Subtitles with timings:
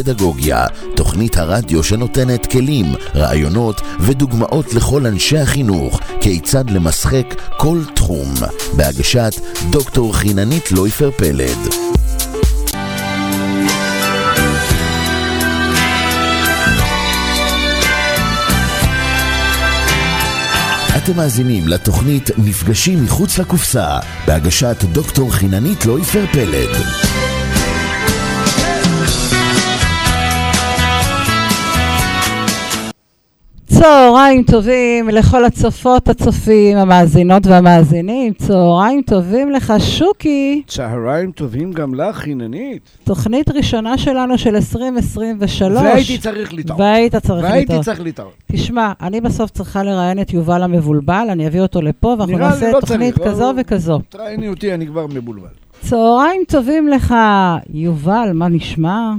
[0.00, 8.34] פדגוגיה, תוכנית הרדיו שנותנת כלים, רעיונות ודוגמאות לכל אנשי החינוך כיצד למשחק כל תחום,
[8.76, 9.32] בהגשת
[9.70, 11.58] דוקטור חיננית לויפר פלד.
[20.96, 27.09] אתם מאזינים לתוכנית מפגשים מחוץ לקופסה, בהגשת דוקטור חיננית לויפר פלד.
[33.82, 38.32] צהריים טובים לכל הצופות, הצופים, המאזינות והמאזינים.
[38.32, 40.62] צהריים טובים לך, שוקי.
[40.66, 42.90] צהריים טובים גם לך, חיננית.
[43.04, 45.72] תוכנית ראשונה שלנו של 2023.
[45.82, 46.80] והייתי צריך לטעות.
[46.80, 47.84] והיית צריך והייתי לטעות.
[47.84, 48.32] צריך לטעות.
[48.52, 52.80] תשמע, אני בסוף צריכה לראיין את יובל המבולבל, אני אביא אותו לפה, ואנחנו נעשה לא
[52.80, 54.00] תוכנית צריך, כזו לא- וכזו.
[54.08, 55.48] תראייני אותי, אני כבר מבולבל.
[55.80, 57.14] צהריים טובים לך,
[57.74, 59.12] יובל, מה נשמע?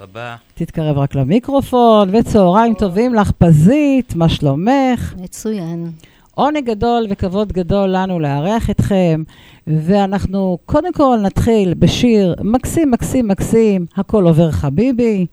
[0.00, 0.36] רבה.
[0.54, 5.14] תתקרב רק למיקרופון, וצהריים טובים לך, פזית, מה שלומך?
[5.18, 5.90] מצוין.
[6.34, 9.22] עונג גדול וכבוד גדול לנו לארח אתכם,
[9.66, 15.26] ואנחנו קודם כל נתחיל בשיר מקסים, מקסים, מקסים, הכל עובר חביבי.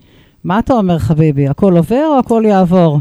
[0.44, 3.00] מה אתה אומר חביבי, הכל עובר או הכל יעבור?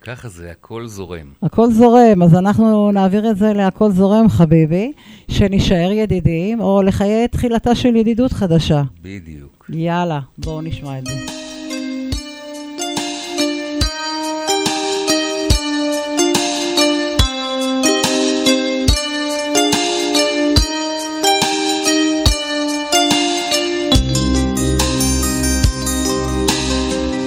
[0.00, 1.26] ככה זה, הכל זורם.
[1.42, 4.92] הכל זורם, אז אנחנו נעביר את זה להכל זורם חביבי,
[5.28, 8.82] שנישאר ידידים, או לחיי תחילתה של ידידות חדשה.
[9.02, 9.70] בדיוק.
[9.74, 11.12] יאללה, בואו נשמע את זה.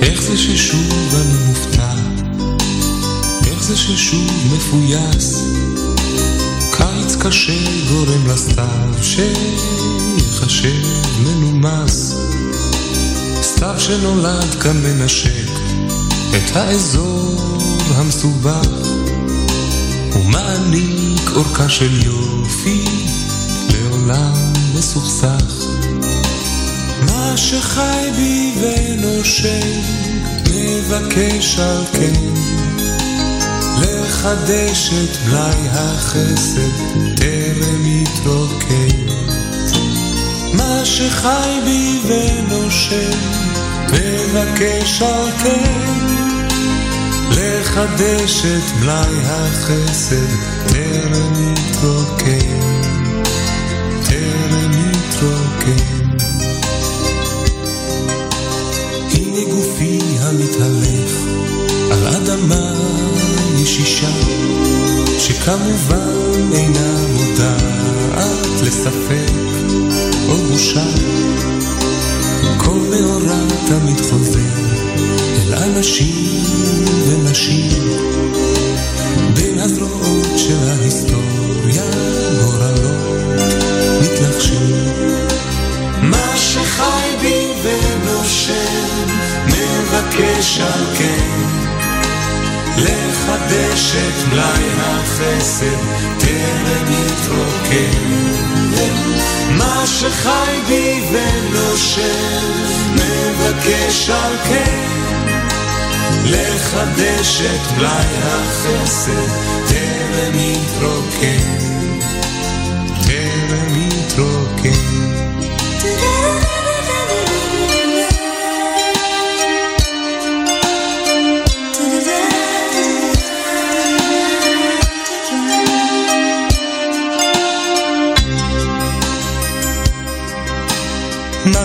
[0.02, 0.93] איך זה ששוב
[3.88, 5.44] ששוב מפויס?
[6.72, 10.84] קיץ קשה גורם לסתיו שיחשב
[11.24, 12.16] מנומס.
[13.42, 15.50] סתיו שנולד כאן מנשק
[16.36, 17.58] את האזור
[17.96, 18.68] המסובך
[20.16, 22.86] ומעניק אורכה של יופי
[23.74, 25.66] לעולם מסוכסך.
[27.06, 29.82] מה שחי בי ונושם,
[30.56, 32.34] מבקש על כן
[33.82, 36.72] לחדש את מלאי החסד
[37.16, 39.14] טרם יתרוקן.
[40.54, 43.20] מה שחי בי ונושם,
[43.92, 46.04] מבקש על כן
[47.32, 50.16] לחדש את מלאי החסד
[50.68, 52.60] טרם יתרוקן.
[54.06, 55.94] טרם יתרוקן.
[59.12, 61.12] הנה גופי המתהלך
[61.92, 62.83] על אדמה
[63.74, 64.10] ישישה,
[65.20, 69.32] שכמובן אינה מודעת לספק
[70.30, 70.86] או בושה.
[72.58, 74.40] כל מאורע תמיד חוזר
[75.38, 77.72] אל אנשים ונשים,
[79.34, 81.84] בין הזרועות של ההיסטוריה
[82.42, 83.42] גורלות
[84.02, 84.86] מתלחשים.
[86.02, 89.08] מה שחי בי ונושם,
[89.48, 91.63] מבקש על כן,
[92.78, 95.66] לחדש את מלאי החסד,
[96.20, 98.04] טרם יתרוקן.
[99.58, 102.44] מה שחי בי ונושם,
[102.92, 104.94] מבקש על כן,
[106.26, 109.30] לחדש את מלאי החסד,
[109.68, 111.64] טרם יתרוקן.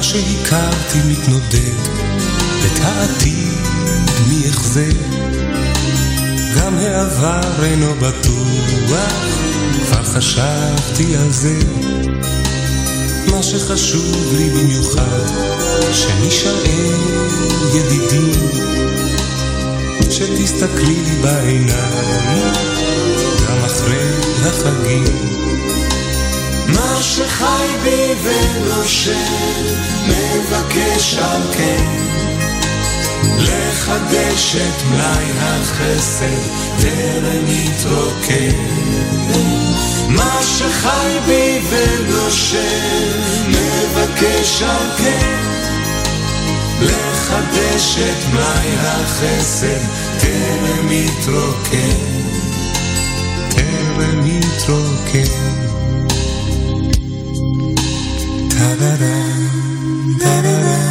[0.02, 1.78] שהכרתי מתנודד,
[2.66, 3.52] את העתיד
[4.28, 4.90] מי יחזה.
[6.56, 8.98] גם העבר אינו בטוח,
[9.86, 11.58] כבר חשבתי על זה.
[13.30, 15.26] מה שחשוב לי במיוחד,
[15.92, 16.64] שנישאר
[17.74, 18.32] ידידים,
[20.10, 22.52] שתסתכלי לי בעיניים,
[23.48, 24.08] גם אחרי
[24.46, 25.47] החגים.
[26.78, 29.12] מה שחי בי ונושם,
[30.06, 31.84] מבקש על כן,
[33.38, 36.42] לחדש את מלאי החסד,
[36.80, 38.56] טרם יתרוקן.
[40.08, 45.36] מה שחי בי ונושם, מבקש על כן,
[46.80, 49.80] לחדש את מלאי החסד,
[50.20, 51.98] טרם יתרוקן,
[53.48, 55.67] טרם יתרוקן.
[58.68, 59.14] da da da
[60.18, 60.87] da da da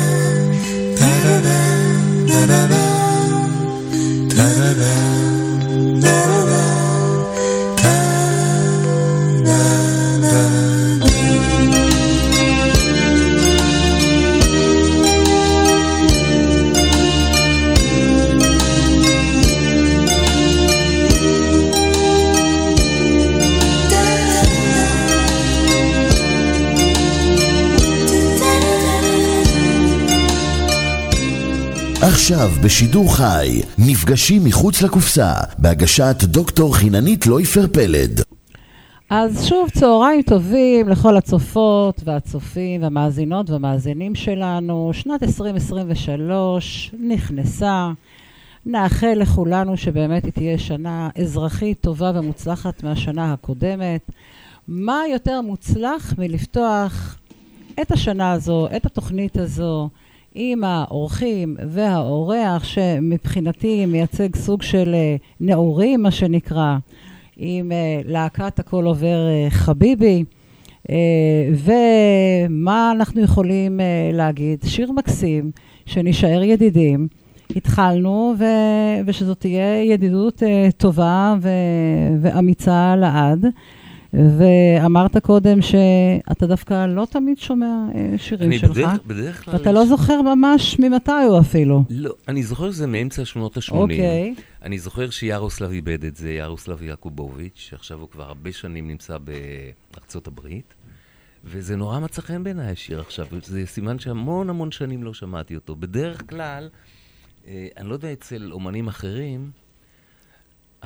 [32.07, 38.21] עכשיו בשידור חי, נפגשים מחוץ לקופסה, בהגשת דוקטור חיננית לויפר פלד.
[39.09, 44.89] אז שוב, צהריים טובים לכל הצופות והצופים והמאזינות והמאזינים שלנו.
[44.93, 47.91] שנת 2023 נכנסה.
[48.65, 54.11] נאחל לכולנו שבאמת היא תהיה שנה אזרחית טובה ומוצלחת מהשנה הקודמת.
[54.67, 57.17] מה יותר מוצלח מלפתוח
[57.81, 59.89] את השנה הזו, את התוכנית הזו,
[60.39, 66.77] עם האורחים והאורח, שמבחינתי מייצג סוג של אה, נעורים, מה שנקרא,
[67.37, 70.23] עם אה, להקת הכל עובר אה, חביבי.
[71.53, 73.79] ומה אנחנו יכולים
[74.13, 74.63] להגיד?
[74.63, 75.51] שיר מקסים,
[75.85, 77.07] שנישאר ידידים.
[77.55, 78.43] התחלנו, ו...
[79.05, 80.43] ושזאת תהיה ידידות
[80.77, 81.49] טובה ו...
[82.21, 83.45] ואמיצה לעד.
[84.13, 87.65] ואמרת קודם שאתה דווקא לא תמיד שומע
[87.95, 88.71] אה, שירים אני שלך.
[88.71, 89.53] בדרך, בדרך כלל...
[89.53, 91.83] ואתה לא זוכר ממש ממתי הוא אפילו.
[91.89, 93.73] לא, אני זוכר שזה מאמצע שנות ה-80.
[93.73, 94.35] אוקיי.
[94.61, 99.17] אני זוכר שיארוסלב איבד את זה, יארוסלב יעקובוביץ', שעכשיו הוא כבר הרבה שנים נמצא
[99.93, 100.73] בארצות הברית.
[101.43, 105.75] וזה נורא מצא חן בעיניי השיר עכשיו, זה סימן שהמון המון שנים לא שמעתי אותו.
[105.75, 106.69] בדרך כלל,
[107.47, 109.51] אה, אני לא יודע אצל אומנים אחרים,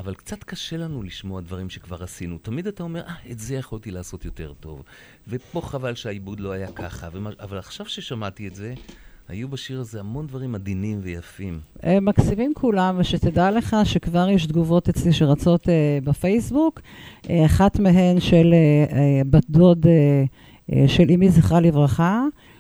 [0.01, 2.37] אבל קצת קשה לנו לשמוע דברים שכבר עשינו.
[2.37, 4.83] תמיד אתה אומר, אה, את זה יכולתי לעשות יותר טוב.
[5.27, 7.07] ופה חבל שהעיבוד לא היה ככה.
[7.39, 8.73] אבל עכשיו ששמעתי את זה,
[9.29, 11.59] היו בשיר הזה המון דברים עדינים ויפים.
[11.83, 16.81] הם מקסימים כולם, ושתדע לך שכבר יש תגובות אצלי שרצות אה, בפייסבוק.
[17.29, 20.23] אה, אחת מהן של אה, אה, בת דוד אה,
[20.73, 22.50] אה, של אמי זכרה לברכה, אה,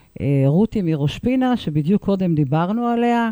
[0.47, 3.29] רותי מראש פינה, שבדיוק קודם דיברנו עליה.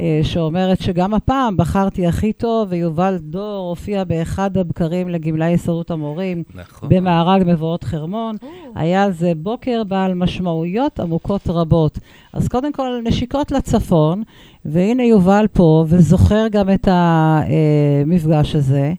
[0.00, 6.42] אה, שאומרת שגם הפעם בחרתי הכי טוב, ויובל דור הופיע באחד הבקרים לגמלאי הסתדרות המורים,
[6.54, 6.88] נכון.
[6.88, 8.36] במארג מבואות חרמון.
[8.74, 11.98] היה זה בוקר בעל משמעויות עמוקות רבות.
[12.32, 14.22] אז קודם כל, נשיקות לצפון,
[14.64, 18.92] והנה יובל פה, וזוכר גם את המפגש הזה.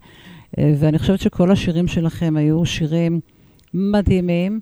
[0.57, 3.19] אה, ואני חושבת שכל השירים שלכם היו שירים
[3.73, 4.59] מדהימים.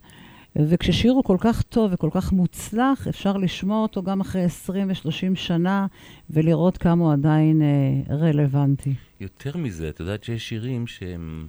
[0.56, 5.36] וכששיר הוא כל כך טוב וכל כך מוצלח, אפשר לשמוע אותו גם אחרי 20 ו-30
[5.36, 5.88] שנה,
[6.30, 8.94] ולראות כמה הוא עדיין אה, רלוונטי.
[9.20, 11.48] יותר מזה, את יודעת שיש שירים שהם...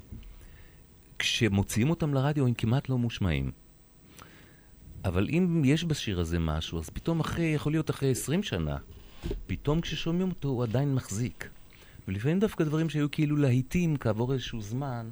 [1.19, 3.50] כשמוציאים אותם לרדיו הם כמעט לא מושמעים.
[5.05, 8.76] אבל אם יש בשיר הזה משהו, אז פתאום אחרי, יכול להיות אחרי 20 שנה,
[9.47, 11.49] פתאום כששומעים אותו הוא עדיין מחזיק.
[12.09, 15.11] ולפעמים דווקא דברים שהיו כאילו להיטים כעבור איזשהו זמן,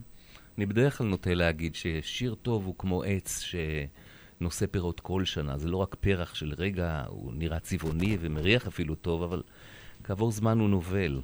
[0.58, 5.58] אני בדרך כלל נוטה להגיד ששיר טוב הוא כמו עץ שנושא פירות כל שנה.
[5.58, 9.42] זה לא רק פרח של רגע, הוא נראה צבעוני ומריח אפילו טוב, אבל
[10.04, 11.20] כעבור זמן הוא נובל.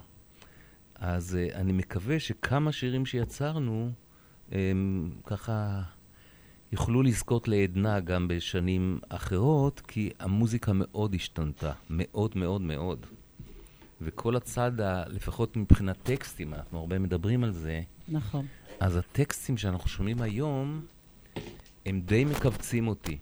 [0.95, 3.91] אז uh, אני מקווה שכמה שירים שיצרנו,
[4.53, 5.83] הם ככה
[6.73, 13.07] יוכלו לזכות לעדנה גם בשנים אחרות, כי המוזיקה מאוד השתנתה, מאוד מאוד מאוד.
[14.01, 14.73] וכל הצד,
[15.07, 17.81] לפחות מבחינת טקסטים, אנחנו הרבה מדברים על זה,
[18.11, 18.47] נכון.
[18.81, 20.81] אז הטקסטים שאנחנו שומעים היום,
[21.87, 23.19] הם די מכווצים אותי,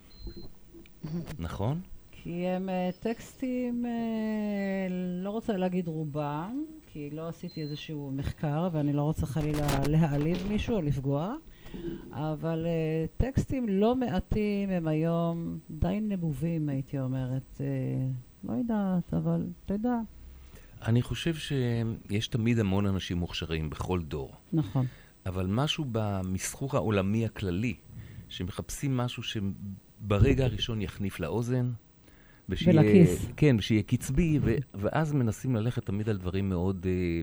[1.39, 1.81] נכון?
[2.11, 4.91] כי הם uh, טקסטים, uh,
[5.23, 10.75] לא רוצה להגיד רובם, כי לא עשיתי איזשהו מחקר, ואני לא רוצה חלילה להעליב מישהו
[10.75, 11.35] או לפגוע,
[12.11, 17.57] אבל uh, טקסטים לא מעטים הם היום די נבובים, הייתי אומרת.
[17.57, 17.61] Uh,
[18.43, 19.99] לא יודעת, אבל אתה יודע.
[20.85, 24.35] אני חושב שיש תמיד המון אנשים מוכשרים בכל דור.
[24.53, 24.85] נכון.
[25.25, 27.75] אבל משהו במסחור העולמי הכללי,
[28.29, 31.71] שמחפשים משהו שברגע הראשון יחניף לאוזן.
[32.49, 33.27] ושיהיה, ולכיס.
[33.37, 37.21] כן, ושיהיה קצבי, ו, ואז מנסים ללכת תמיד על דברים מאוד, אה,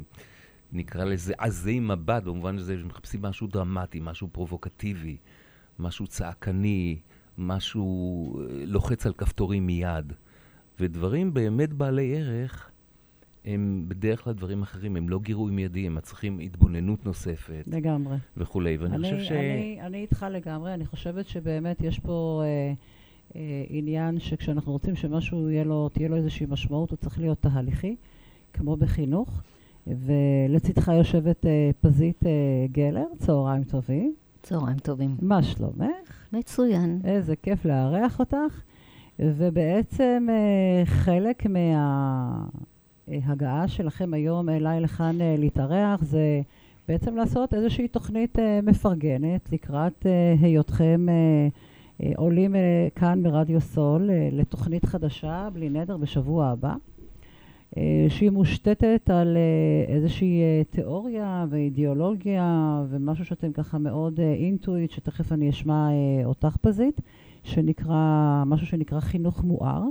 [0.73, 5.17] נקרא לזה עזי מבט, במובן הזה שמחפשים משהו דרמטי, משהו פרובוקטיבי,
[5.79, 6.99] משהו צעקני,
[7.39, 10.13] משהו אה, לוחץ על כפתורים מיד.
[10.81, 12.71] ודברים באמת בעלי ערך,
[13.47, 17.65] הם בדרך כלל דברים אחרים, הם לא גירוי מיידי, הם מצריכים התבוננות נוספת.
[17.67, 18.17] לגמרי.
[18.37, 19.33] וכולי, ואני אני, חושב ש...
[19.33, 22.73] אני, אני איתך לגמרי, אני חושבת שבאמת יש פה אה,
[23.37, 27.97] אה, עניין שכשאנחנו רוצים שמשהו יהיה לו, תהיה לו איזושהי משמעות, הוא צריך להיות תהליכי,
[28.53, 29.43] כמו בחינוך.
[29.87, 32.31] ולצידך יושבת אה, פזית אה,
[32.73, 34.15] גלר, צהריים טובים.
[34.43, 35.17] צהריים טובים.
[35.23, 36.27] מה שלומך?
[36.33, 37.01] מצוין.
[37.05, 38.63] איזה כיף לארח אותך.
[39.19, 41.47] ובעצם אה, חלק
[43.09, 46.41] מההגעה שלכם היום אליי לכאן אה, להתארח זה
[46.89, 51.07] בעצם לעשות איזושהי תוכנית אה, מפרגנת לקראת אה, היותכם
[52.17, 52.55] עולים
[52.95, 56.75] כאן ברדיו סול לתוכנית חדשה, בלי נדר, בשבוע הבא.
[58.09, 59.37] שהיא מושתתת על
[59.89, 65.89] איזושהי תיאוריה ואידיאולוגיה ומשהו שאתם ככה מאוד אינטואיט, שתכף אני אשמע
[66.25, 67.01] אותך פזית,
[67.45, 69.83] שנקרא, משהו שנקרא חינוך מואר.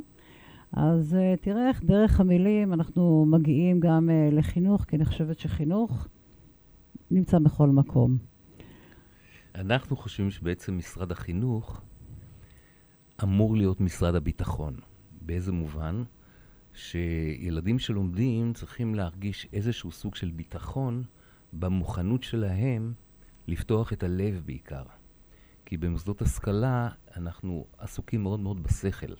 [0.75, 6.07] אז תראה איך דרך המילים אנחנו מגיעים גם לחינוך, כי אני חושבת שחינוך
[7.11, 8.17] נמצא בכל מקום.
[9.55, 11.81] אנחנו חושבים שבעצם משרד החינוך
[13.23, 14.75] אמור להיות משרד הביטחון.
[15.21, 16.03] באיזה מובן?
[16.73, 21.03] שילדים שלומדים צריכים להרגיש איזשהו סוג של ביטחון
[21.53, 22.93] במוכנות שלהם
[23.47, 24.83] לפתוח את הלב בעיקר.
[25.65, 29.13] כי במוסדות השכלה אנחנו עסוקים מאוד מאוד בשכל.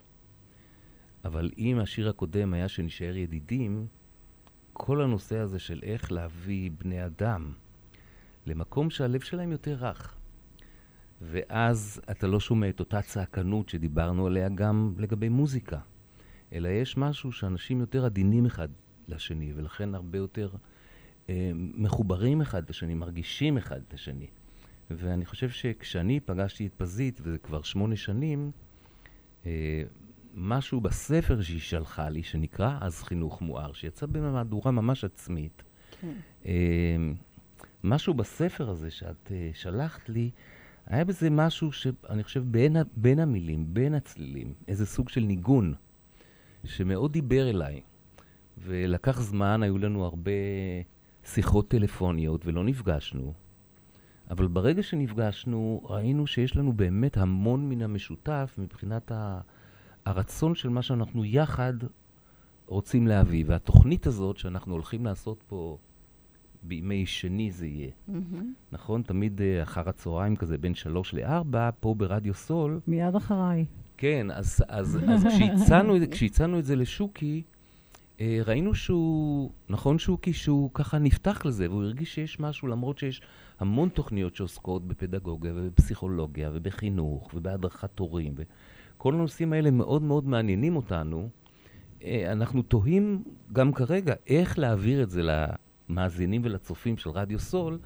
[1.25, 3.87] אבל אם השיר הקודם היה שנשאר ידידים,
[4.73, 7.53] כל הנושא הזה של איך להביא בני אדם
[8.45, 10.15] למקום שהלב שלהם יותר רך.
[11.21, 15.79] ואז אתה לא שומע את אותה צעקנות שדיברנו עליה גם לגבי מוזיקה.
[16.53, 18.67] אלא יש משהו שאנשים יותר עדינים אחד
[19.07, 20.49] לשני, ולכן הרבה יותר
[21.29, 24.27] אה, מחוברים אחד לשני, מרגישים אחד את השני.
[24.91, 28.51] ואני חושב שכשאני פגשתי את פזית, וזה כבר שמונה שנים,
[29.45, 29.83] אה,
[30.35, 35.63] משהו בספר שהיא שלחה לי, שנקרא אז חינוך מואר, שיצא במהדורה ממש עצמית.
[36.01, 36.13] כן.
[36.45, 36.95] אה,
[37.83, 40.31] משהו בספר הזה שאת אה, שלחת לי,
[40.85, 45.73] היה בזה משהו שאני חושב בין, בין המילים, בין הצלילים, איזה סוג של ניגון.
[46.65, 47.81] שמאוד דיבר אליי.
[48.57, 50.31] ולקח זמן, היו לנו הרבה
[51.23, 53.33] שיחות טלפוניות ולא נפגשנו.
[54.29, 59.41] אבל ברגע שנפגשנו, ראינו שיש לנו באמת המון מן המשותף מבחינת ה...
[60.05, 61.73] הרצון של מה שאנחנו יחד
[62.67, 63.43] רוצים להביא.
[63.47, 65.77] והתוכנית הזאת שאנחנו הולכים לעשות פה
[66.63, 67.89] בימי שני זה יהיה.
[68.09, 68.13] Mm-hmm.
[68.71, 69.01] נכון?
[69.01, 72.79] תמיד uh, אחר הצהריים כזה, בין שלוש לארבע, פה ברדיו סול.
[72.87, 73.65] מיד אחריי.
[73.97, 77.43] כן, אז, אז, אז כשהצענו, כשהצענו את זה לשוקי,
[78.21, 83.21] אה, ראינו שהוא, נכון שוקי, שהוא ככה נפתח לזה, והוא הרגיש שיש משהו, למרות שיש
[83.59, 88.35] המון תוכניות שעוסקות בפדגוגיה ובפסיכולוגיה ובחינוך ובהדרכת הורים,
[88.95, 91.29] וכל הנושאים האלה מאוד מאוד מעניינים אותנו.
[92.03, 93.23] אה, אנחנו תוהים
[93.53, 95.21] גם כרגע איך להעביר את זה
[95.89, 97.79] למאזינים ולצופים של רדיו סול,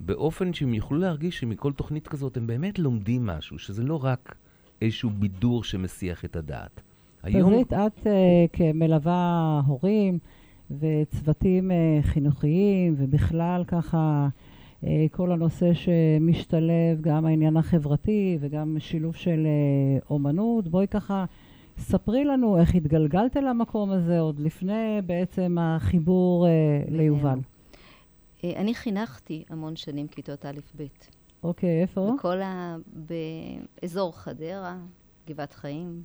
[0.00, 4.36] באופן שהם יוכלו להרגיש שמכל תוכנית כזאת הם באמת לומדים משהו, שזה לא רק...
[4.82, 6.80] איזשהו בידור שמסיח את הדעת.
[7.22, 7.52] היום...
[7.52, 8.08] פזית, את uh,
[8.52, 10.18] כמלווה הורים
[10.70, 14.28] וצוותים uh, חינוכיים, ובכלל ככה
[15.10, 21.24] כל הנושא שמשתלב, גם העניין החברתי וגם שילוב של uh, אומנות, בואי ככה...
[21.78, 27.38] ספרי לנו איך התגלגלת למקום הזה עוד לפני בעצם החיבור uh, ליובל.
[28.44, 30.82] אני חינכתי המון שנים כיתות א'-ב'.
[31.42, 32.10] אוקיי, איפה?
[32.18, 32.76] בכל ה...
[33.82, 34.78] באזור חדרה,
[35.28, 36.02] גבעת חיים.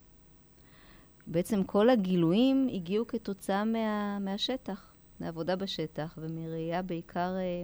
[1.27, 4.19] בעצם כל הגילויים הגיעו כתוצאה מה...
[4.19, 7.63] מהשטח, מעבודה בשטח, ומראייה בעיקר אה,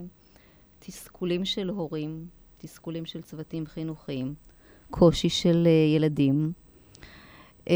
[0.79, 4.33] תסכולים של הורים, תסכולים של צוותים חינוכיים,
[4.91, 6.51] קושי של אה, ילדים.
[7.69, 7.75] אה,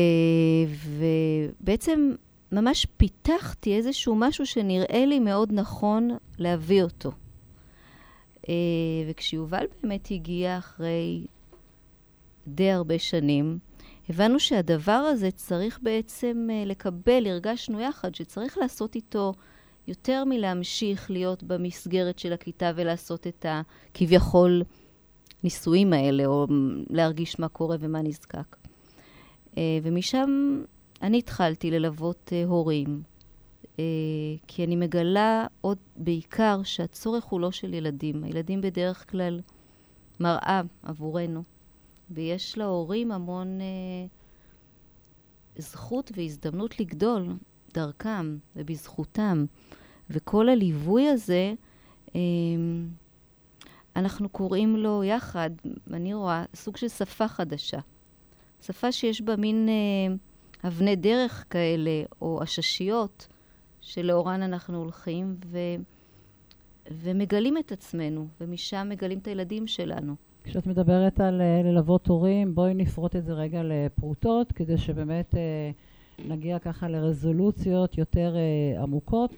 [1.60, 2.12] ובעצם
[2.52, 7.12] ממש פיתחתי איזשהו משהו שנראה לי מאוד נכון להביא אותו.
[8.50, 8.54] אה,
[9.10, 11.26] וכשיובל באמת הגיע אחרי
[12.48, 13.60] די הרבה שנים,
[14.10, 19.34] הבנו שהדבר הזה צריך בעצם אה, לקבל, הרגשנו יחד שצריך לעשות איתו
[19.92, 24.64] יותר מלהמשיך להיות במסגרת של הכיתה ולעשות את הכביכול
[25.44, 26.48] ניסויים האלה, או
[26.90, 28.56] להרגיש מה קורה ומה נזקק.
[29.58, 30.62] אה, ומשם
[31.02, 33.02] אני התחלתי ללוות הורים,
[33.80, 33.84] אה,
[34.48, 38.24] כי אני מגלה עוד בעיקר שהצורך הוא לא של ילדים.
[38.24, 39.40] הילדים בדרך כלל
[40.20, 41.44] מראה עבורנו,
[42.12, 44.06] ויש להורים המון אה,
[45.58, 47.34] זכות והזדמנות לגדול
[47.74, 49.46] דרכם ובזכותם.
[50.12, 51.54] וכל הליווי הזה,
[52.16, 52.22] אה,
[53.96, 55.50] אנחנו קוראים לו יחד,
[55.94, 57.80] אני רואה, סוג של שפה חדשה.
[58.62, 60.16] שפה שיש בה מין אה,
[60.68, 63.28] אבני דרך כאלה, או עששיות,
[63.82, 65.58] שלאורן אנחנו הולכים ו...
[66.92, 70.16] ומגלים את עצמנו, ומשם מגלים את הילדים שלנו.
[70.44, 75.72] כשאת מדברת על אה, ללוות הורים, בואי נפרוט את זה רגע לפרוטות, כדי שבאמת אה,
[76.28, 78.36] נגיע ככה לרזולוציות יותר
[78.84, 79.34] עמוקות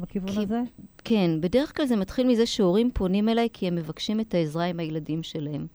[0.00, 0.60] בכיוון כי- הזה.
[1.04, 4.80] כן, בדרך כלל זה מתחיל מזה שהורים פונים אליי כי הם מבקשים את העזרה עם
[4.80, 5.66] הילדים שלהם.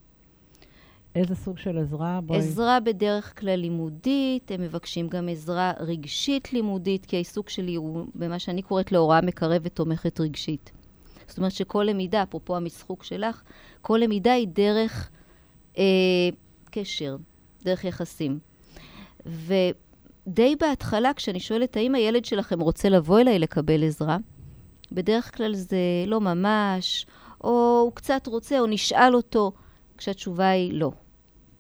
[1.16, 2.20] איזה סוג של עזרה?
[2.26, 2.40] בואי...
[2.40, 8.40] עזרה בדרך כלל לימודית, הם מבקשים גם עזרה רגשית לימודית, כי העיסוק שלי הוא במה
[8.40, 10.72] שאני קוראת להוראה מקרבת תומכת רגשית.
[11.28, 13.42] זאת אומרת שכל למידה, אפרופו המשחוק שלך,
[13.82, 15.10] כל למידה היא דרך
[15.78, 15.84] אה,
[16.72, 17.18] קשר,
[17.64, 18.40] דרך יחסים.
[20.28, 24.18] ודי בהתחלה, כשאני שואלת האם הילד שלכם רוצה לבוא אליי לקבל עזרה,
[24.92, 27.06] בדרך כלל זה לא ממש,
[27.44, 29.52] או הוא קצת רוצה, או נשאל אותו,
[29.98, 30.92] כשהתשובה היא לא.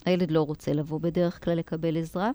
[0.06, 2.32] הילד לא רוצה לבוא בדרך כלל לקבל עזרה,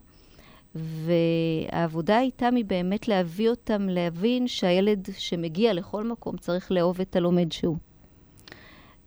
[0.74, 7.52] והעבודה איתם היא באמת להביא אותם להבין שהילד שמגיע לכל מקום צריך לאהוב את הלומד
[7.52, 7.76] שהוא,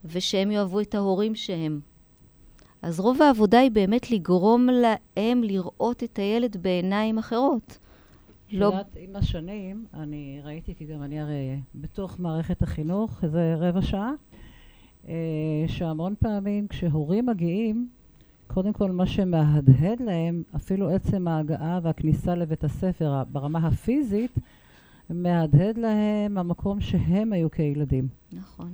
[0.06, 1.80] ושהם יאהבו את ההורים שהם.
[2.82, 7.78] אז רוב העבודה היא באמת לגרום להם לראות את הילד בעיניים אחרות.
[8.52, 13.82] לא, יודעת, עם השנים, אני ראיתי, כי גם אני הרי בתוך מערכת החינוך, איזה רבע
[13.82, 14.12] שעה,
[15.08, 15.14] אה,
[15.68, 17.90] שהמון פעמים כשהורים מגיעים,
[18.48, 24.40] קודם כל מה שמהדהד להם, אפילו עצם ההגעה והכניסה לבית הספר ברמה הפיזית,
[25.10, 28.08] מהדהד להם המקום שהם היו כילדים.
[28.34, 28.74] נכון.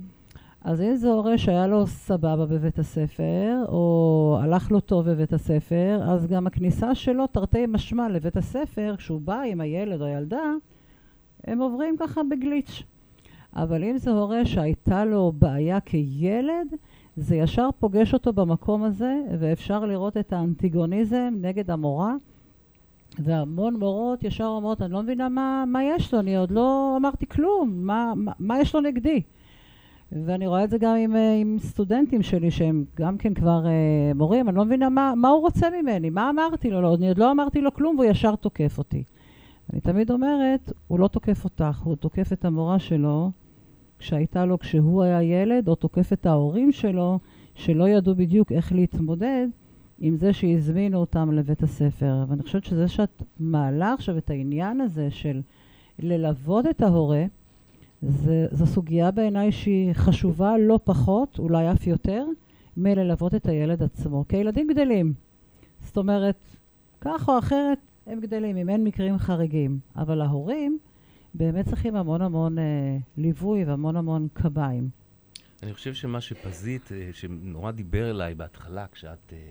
[0.66, 6.00] אז אם זה הורה שהיה לו סבבה בבית הספר, או הלך לו טוב בבית הספר,
[6.02, 10.52] אז גם הכניסה שלו, תרתי משמע, לבית הספר, כשהוא בא עם הילד או הילדה,
[11.44, 12.82] הם עוברים ככה בגליץ'.
[13.56, 16.74] אבל אם זה הורה שהייתה לו בעיה כילד,
[17.16, 22.14] זה ישר פוגש אותו במקום הזה, ואפשר לראות את האנטיגוניזם נגד המורה.
[23.18, 27.26] והמון מורות ישר אומרות, אני לא מבינה מה, מה יש לו, אני עוד לא אמרתי
[27.26, 29.22] כלום, מה, מה, מה יש לו נגדי?
[30.12, 34.12] ואני רואה את זה גם עם, אה, עם סטודנטים שלי שהם גם כן כבר אה,
[34.14, 37.18] מורים, אני לא מבינה מה, מה הוא רוצה ממני, מה אמרתי לו, לא, אני עוד
[37.18, 39.04] לא אמרתי לו כלום והוא ישר תוקף אותי.
[39.72, 43.30] אני תמיד אומרת, הוא לא תוקף אותך, הוא תוקף את המורה שלו
[43.98, 47.18] כשהייתה לו כשהוא היה ילד, או תוקף את ההורים שלו
[47.54, 49.46] שלא ידעו בדיוק איך להתמודד
[49.98, 52.24] עם זה שהזמינו אותם לבית הספר.
[52.28, 55.40] ואני חושבת שזה שאת מעלה עכשיו את העניין הזה של
[55.98, 57.24] ללוות את ההורה,
[58.08, 62.26] זה, זו סוגיה בעיניי שהיא חשובה לא פחות, אולי אף יותר,
[62.76, 64.24] מללוות את הילד עצמו.
[64.28, 65.14] כי הילדים גדלים.
[65.80, 66.38] זאת אומרת,
[67.00, 69.78] כך או אחרת, הם גדלים, אם אין מקרים חריגים.
[69.96, 70.78] אבל ההורים
[71.34, 72.64] באמת צריכים המון המון אה,
[73.16, 74.88] ליווי והמון המון קביים.
[75.62, 79.50] אני חושב שמה שפזית, אה, שנורא דיבר אליי בהתחלה, כשאת אה,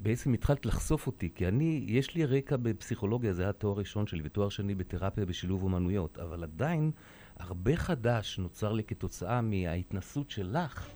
[0.00, 4.20] בעצם התחלת לחשוף אותי, כי אני, יש לי רקע בפסיכולוגיה, זה היה תואר ראשון שלי,
[4.24, 6.90] ותואר שני בתרפיה בשילוב אומנויות, אבל עדיין
[7.38, 10.88] הרבה חדש נוצר לי כתוצאה מההתנסות שלך,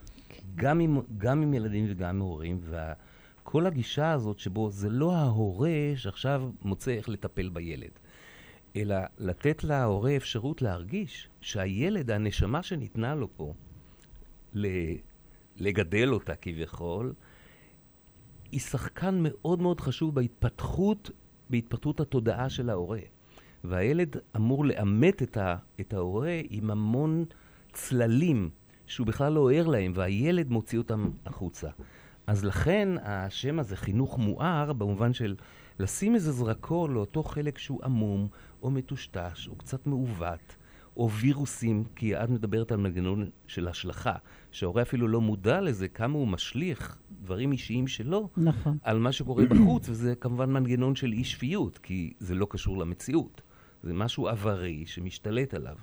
[0.55, 5.93] גם עם, גם עם ילדים וגם עם הורים, וכל הגישה הזאת שבו זה לא ההורה
[5.97, 7.91] שעכשיו מוצא איך לטפל בילד.
[8.77, 13.55] אלא לתת להורה אפשרות להרגיש שהילד, הנשמה שניתנה לו פה,
[14.55, 14.97] ל-
[15.57, 17.15] לגדל אותה כביכול,
[18.53, 21.11] היא שחקן מאוד מאוד חשוב בהתפתחות,
[21.51, 23.01] בהתפתחות התודעה של ההורה.
[23.65, 27.25] והילד אמור לאמת את, ה- את ההורה עם המון
[27.73, 28.51] צללים
[28.87, 31.69] שהוא בכלל לא ער להם, והילד מוציא אותם החוצה.
[32.27, 35.35] אז לכן השם הזה, חינוך מואר, במובן של
[35.79, 38.29] לשים איזה זרקור לאותו חלק שהוא עמום,
[38.63, 40.57] או מטושטש, או קצת מעוות,
[40.97, 44.15] או וירוסים, כי את מדברת על מנגנון של השלכה,
[44.51, 48.79] שההורה אפילו לא מודע לזה, כמה הוא משליך דברים אישיים שלו נכון.
[48.83, 53.43] על מה שקורה בחוץ, וזה כמובן מנגנון של אי שפיות, כי זה לא קשור למציאות.
[53.83, 55.77] זה משהו עברי שמשתלט עליו.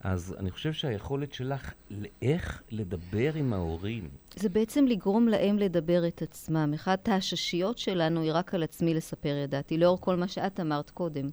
[0.00, 6.22] אז אני חושב שהיכולת שלך לאיך לדבר עם ההורים, זה בעצם לגרום להם לדבר את
[6.22, 6.72] עצמם.
[6.74, 11.26] אחת ההששיות שלנו היא רק על עצמי לספר ידעתי, לאור כל מה שאת אמרת קודם.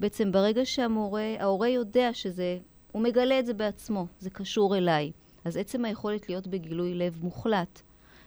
[0.00, 2.58] בעצם ברגע שהמורה, ההורה יודע שזה,
[2.92, 5.12] הוא מגלה את זה בעצמו, זה קשור אליי.
[5.44, 7.82] אז עצם היכולת להיות בגילוי לב מוחלט,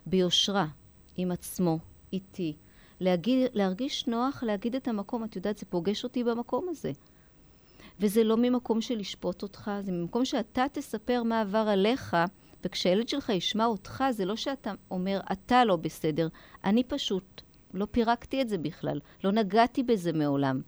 [0.05, 0.67] ביושרה,
[1.17, 1.79] עם עצמו,
[2.13, 2.55] איתי,
[2.99, 6.91] להגיד, להרגיש נוח להגיד את המקום, את יודעת, זה פוגש אותי במקום הזה.
[7.99, 12.17] וזה לא ממקום של לשפוט אותך, זה ממקום שאתה תספר מה עבר עליך,
[12.63, 16.27] וכשהילד שלך ישמע אותך, זה לא שאתה אומר, אתה לא בסדר,
[16.63, 17.41] אני פשוט
[17.73, 20.61] לא פירקתי את זה בכלל, לא נגעתי בזה מעולם.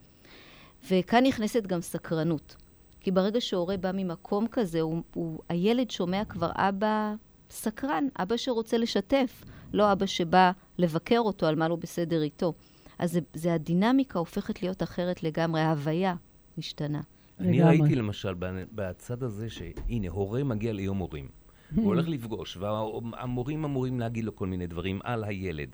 [0.89, 2.55] וכאן נכנסת גם סקרנות.
[2.99, 7.13] כי ברגע שהורה בא ממקום כזה, הוא, הוא, הילד שומע כבר אבא
[7.49, 12.53] סקרן, אבא שרוצה לשתף, לא אבא שבא לבקר אותו על מה לא בסדר איתו.
[12.99, 16.15] אז זה, זה הדינמיקה הופכת להיות אחרת לגמרי, ההוויה
[16.57, 17.01] משתנה.
[17.39, 17.79] אני לגמרי.
[17.79, 18.33] ראיתי למשל
[18.71, 21.29] בצד הזה שהנה, הורה מגיע ליום הורים.
[21.75, 25.69] הוא הולך לפגוש, והמורים אמורים להגיד לו כל מיני דברים על הילד.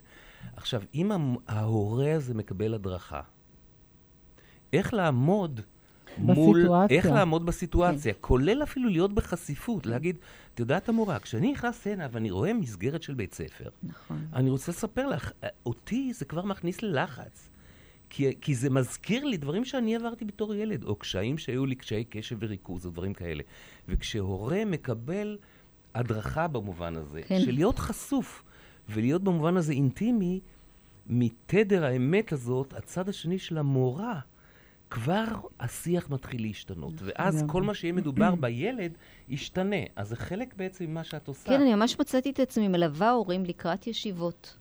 [0.55, 1.11] עכשיו, אם
[1.47, 3.21] ההורה הזה מקבל הדרכה,
[4.73, 5.61] איך לעמוד
[6.17, 6.59] מול...
[6.59, 6.97] בסיטואציה.
[6.97, 10.17] איך לעמוד בסיטואציה, כולל אפילו להיות בחשיפות, להגיד,
[10.53, 14.25] את יודעת המורה, כשאני נכנס הנה ואני רואה מסגרת של בית ספר, נכון.
[14.33, 15.31] אני רוצה לספר לך,
[15.65, 17.49] אותי זה כבר מכניס ללחץ.
[18.09, 22.03] כי, כי זה מזכיר לי דברים שאני עברתי בתור ילד, או קשיים שהיו לי, קשיי
[22.03, 23.43] קשב וריכוז, או דברים כאלה.
[23.87, 25.37] וכשהורה מקבל
[25.95, 27.39] הדרכה במובן הזה, כן.
[27.39, 28.43] של להיות חשוף,
[28.89, 30.39] ולהיות במובן הזה אינטימי,
[31.07, 34.19] מתדר האמת הזאת, הצד השני של המורה,
[34.93, 35.25] כבר
[35.59, 36.93] השיח מתחיל להשתנות.
[36.97, 37.51] ואז לגמרי.
[37.51, 38.97] כל מה שיהיה מדובר בילד,
[39.29, 39.75] ישתנה.
[39.95, 41.49] אז זה חלק בעצם ממה שאת עושה.
[41.49, 44.57] כן, אני ממש מצאתי את עצמי מלווה הורים לקראת ישיבות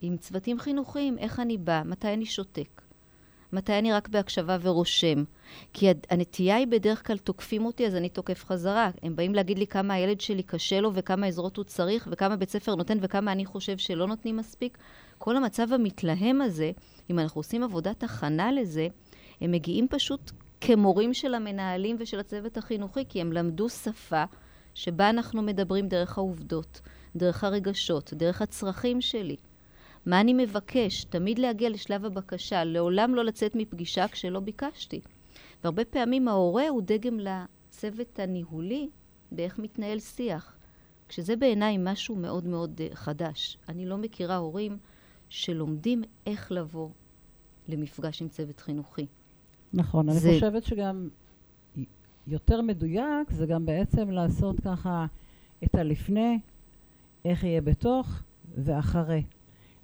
[0.00, 2.82] עם צוותים חינוכיים, איך אני באה, מתי אני שותק,
[3.52, 5.24] מתי אני רק בהקשבה ורושם.
[5.72, 8.90] כי הנטייה היא בדרך כלל תוקפים אותי, אז אני תוקף חזרה.
[9.02, 12.50] הם באים להגיד לי כמה הילד שלי קשה לו וכמה עזרות הוא צריך וכמה בית
[12.50, 14.78] ספר נותן וכמה אני חושב שלא נותנים מספיק.
[15.18, 16.70] כל המצב המתלהם הזה,
[17.10, 18.88] אם אנחנו עושים עבודת הכנה לזה,
[19.40, 24.24] הם מגיעים פשוט כמורים של המנהלים ושל הצוות החינוכי, כי הם למדו שפה
[24.74, 26.80] שבה אנחנו מדברים דרך העובדות,
[27.16, 29.36] דרך הרגשות, דרך הצרכים שלי.
[30.06, 31.04] מה אני מבקש?
[31.04, 35.00] תמיד להגיע לשלב הבקשה, לעולם לא לצאת מפגישה כשלא ביקשתי.
[35.64, 38.88] והרבה פעמים ההורה הוא דגם לצוות הניהולי
[39.32, 40.56] באיך מתנהל שיח,
[41.08, 43.58] כשזה בעיניי משהו מאוד מאוד אה, חדש.
[43.68, 44.78] אני לא מכירה הורים
[45.28, 46.88] שלומדים איך לבוא
[47.68, 49.06] למפגש עם צוות חינוכי.
[49.74, 51.08] נכון, אני זה- חושבת שגם
[52.26, 55.06] יותר מדויק זה גם בעצם לעשות ככה
[55.64, 56.38] את הלפני,
[57.24, 58.22] איך יהיה בתוך
[58.58, 59.22] ואחרי.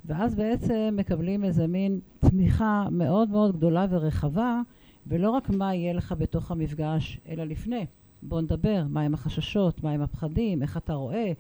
[0.05, 4.61] ואז בעצם מקבלים איזה מין תמיכה מאוד מאוד גדולה ורחבה,
[5.07, 7.87] ולא רק מה יהיה לך בתוך המפגש, אלא לפני.
[8.23, 11.33] בוא נדבר, מהם החששות, מהם הפחדים, איך אתה רואה.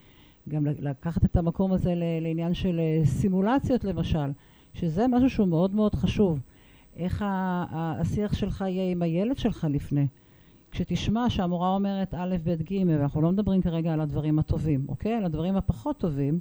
[0.48, 4.30] גם לקחת את המקום הזה לעניין של אה, סימולציות למשל,
[4.74, 6.40] שזה משהו שהוא מאוד מאוד חשוב.
[6.96, 7.24] איך
[7.72, 10.06] השיח שלך יהיה עם הילד שלך לפני.
[10.70, 15.12] כשתשמע שהמורה אומרת א', ב', ג', ואנחנו לא מדברים כרגע על הדברים הטובים, אוקיי?
[15.14, 16.40] על הדברים הפחות טובים,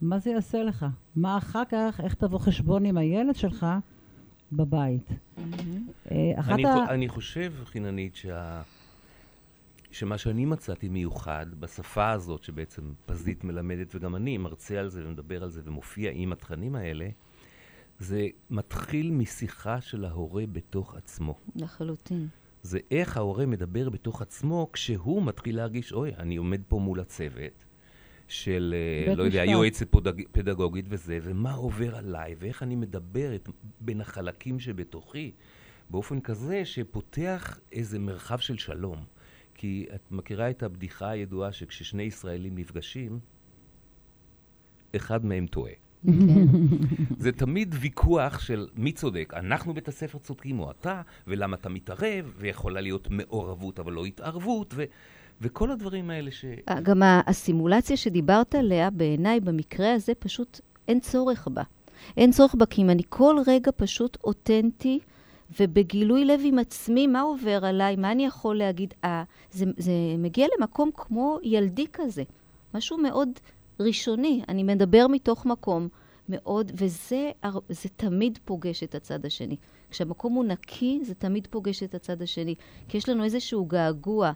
[0.00, 0.86] מה זה יעשה לך?
[1.16, 3.66] מה אחר כך, איך תבוא חשבון עם הילד שלך
[4.52, 5.08] בבית?
[6.10, 6.84] אה, אחת אני, ה...
[6.88, 8.62] אני חושב, חיננית, שה...
[9.90, 15.42] שמה שאני מצאתי מיוחד בשפה הזאת, שבעצם פזית מלמדת, וגם אני מרצה על זה ומדבר
[15.42, 17.08] על זה ומופיע עם התכנים האלה,
[18.02, 21.38] זה מתחיל משיחה של ההורה בתוך עצמו.
[21.56, 22.28] לחלוטין.
[22.62, 27.64] זה איך ההורה מדבר בתוך עצמו כשהוא מתחיל להרגיש, אוי, אני עומד פה מול הצוות
[28.28, 28.74] של,
[29.08, 29.52] אה, לא יודע, משפט.
[29.52, 33.48] יועצת פודג- פדגוגית וזה, ומה עובר עליי, ואיך אני מדברת
[33.80, 35.32] בין החלקים שבתוכי,
[35.90, 39.04] באופן כזה שפותח איזה מרחב של שלום.
[39.54, 43.18] כי את מכירה את הבדיחה הידועה שכששני ישראלים נפגשים,
[44.96, 45.72] אחד מהם טועה.
[47.24, 52.34] זה תמיד ויכוח של מי צודק, אנחנו בית הספר צודקים או אתה, ולמה אתה מתערב,
[52.38, 54.84] ויכולה להיות מעורבות אבל לא התערבות, ו,
[55.40, 56.44] וכל הדברים האלה ש...
[56.68, 61.62] אה, גם הסימולציה שדיברת עליה, בעיניי, במקרה הזה, פשוט אין צורך בה.
[62.16, 64.98] אין צורך בה, כי אם אני כל רגע פשוט אותנטי,
[65.60, 70.46] ובגילוי לב עם עצמי, מה עובר עליי, מה אני יכול להגיד, אה, זה, זה מגיע
[70.58, 72.22] למקום כמו ילדי כזה,
[72.74, 73.28] משהו מאוד
[73.86, 74.42] ראשוני.
[74.48, 75.88] אני מדבר מתוך מקום
[76.28, 77.30] מאוד, וזה
[77.68, 79.56] זה תמיד פוגש את הצד השני.
[79.90, 82.54] כשהמקום הוא נקי, זה תמיד פוגש את הצד השני.
[82.88, 84.32] כי יש לנו איזשהו געגוע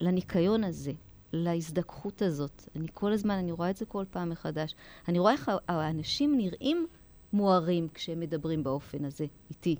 [0.00, 0.92] לניקיון הזה,
[1.32, 2.68] להזדככות הזאת.
[2.76, 4.74] אני כל הזמן, אני רואה את זה כל פעם מחדש.
[5.08, 6.86] אני רואה איך האנשים נראים
[7.32, 9.76] מוארים כשהם מדברים באופן הזה איתי.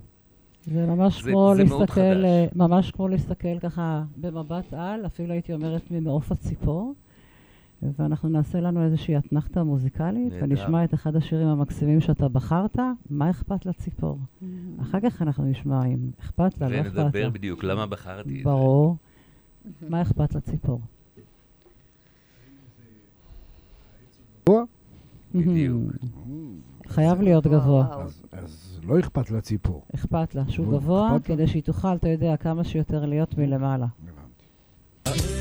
[0.65, 2.25] זה ממש זה- כמו זה להסתכל.
[2.25, 6.95] אה, ממש כמו להסתכל ככה במבט על, אפילו הייתי אומרת ממעוף הציפור.
[7.83, 10.45] ואנחנו נעשה לנו איזושהי אתנחתה מוזיקלית, נהדר.
[10.45, 12.79] ונשמע את אחד השירים המקסימים שאתה בחרת,
[13.11, 14.19] מה אכפת לציפור.
[14.81, 17.03] אחר כך אנחנו נשמע אם אכפת לה, לא אכפת לה.
[17.05, 18.45] ונדבר בדיוק למה בחרתי את זה.
[18.45, 18.97] ברור.
[19.89, 20.81] מה אכפת לציפור?
[25.35, 25.83] בדיוק.
[26.87, 28.05] חייב להיות גבוה.
[28.33, 29.83] אז- לא אכפת לציפור.
[29.95, 31.17] אכפת לה שהוא נו, גבוה.
[31.25, 33.87] כדי שהיא תוכל, אתה יודע, כמה שיותר להיות מלמעלה.
[35.07, 35.40] הבנתי.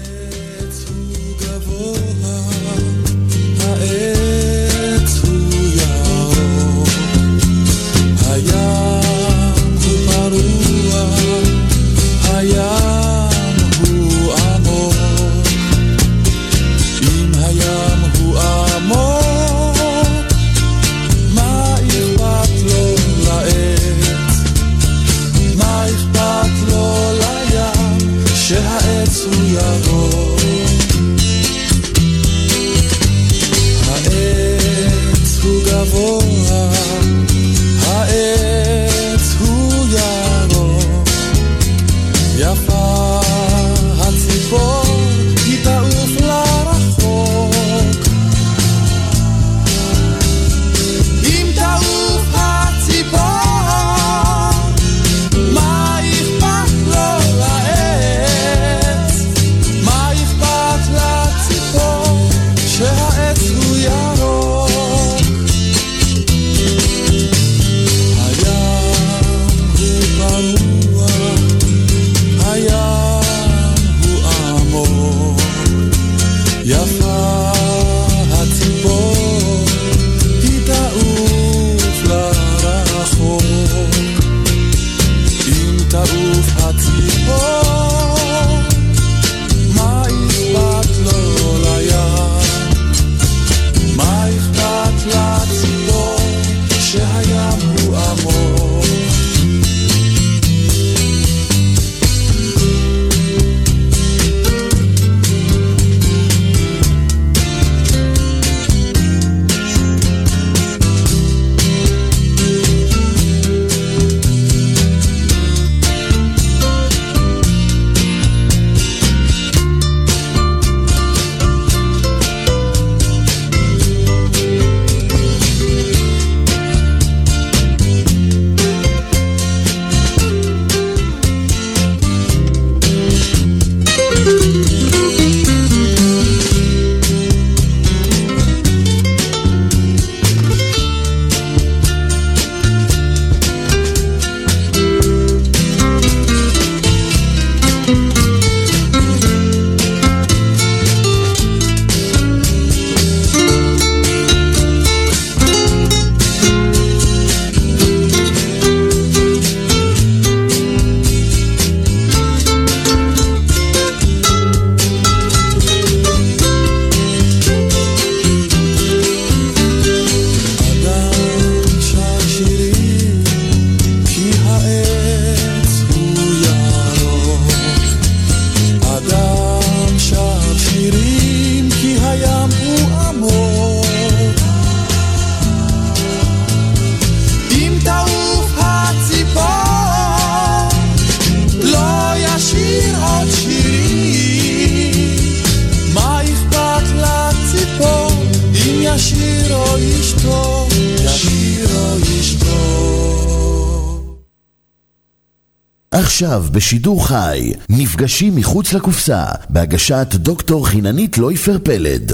[206.22, 212.12] עכשיו בשידור חי, מפגשים מחוץ לקופסה, בהגשת דוקטור חיננית לויפר פלד.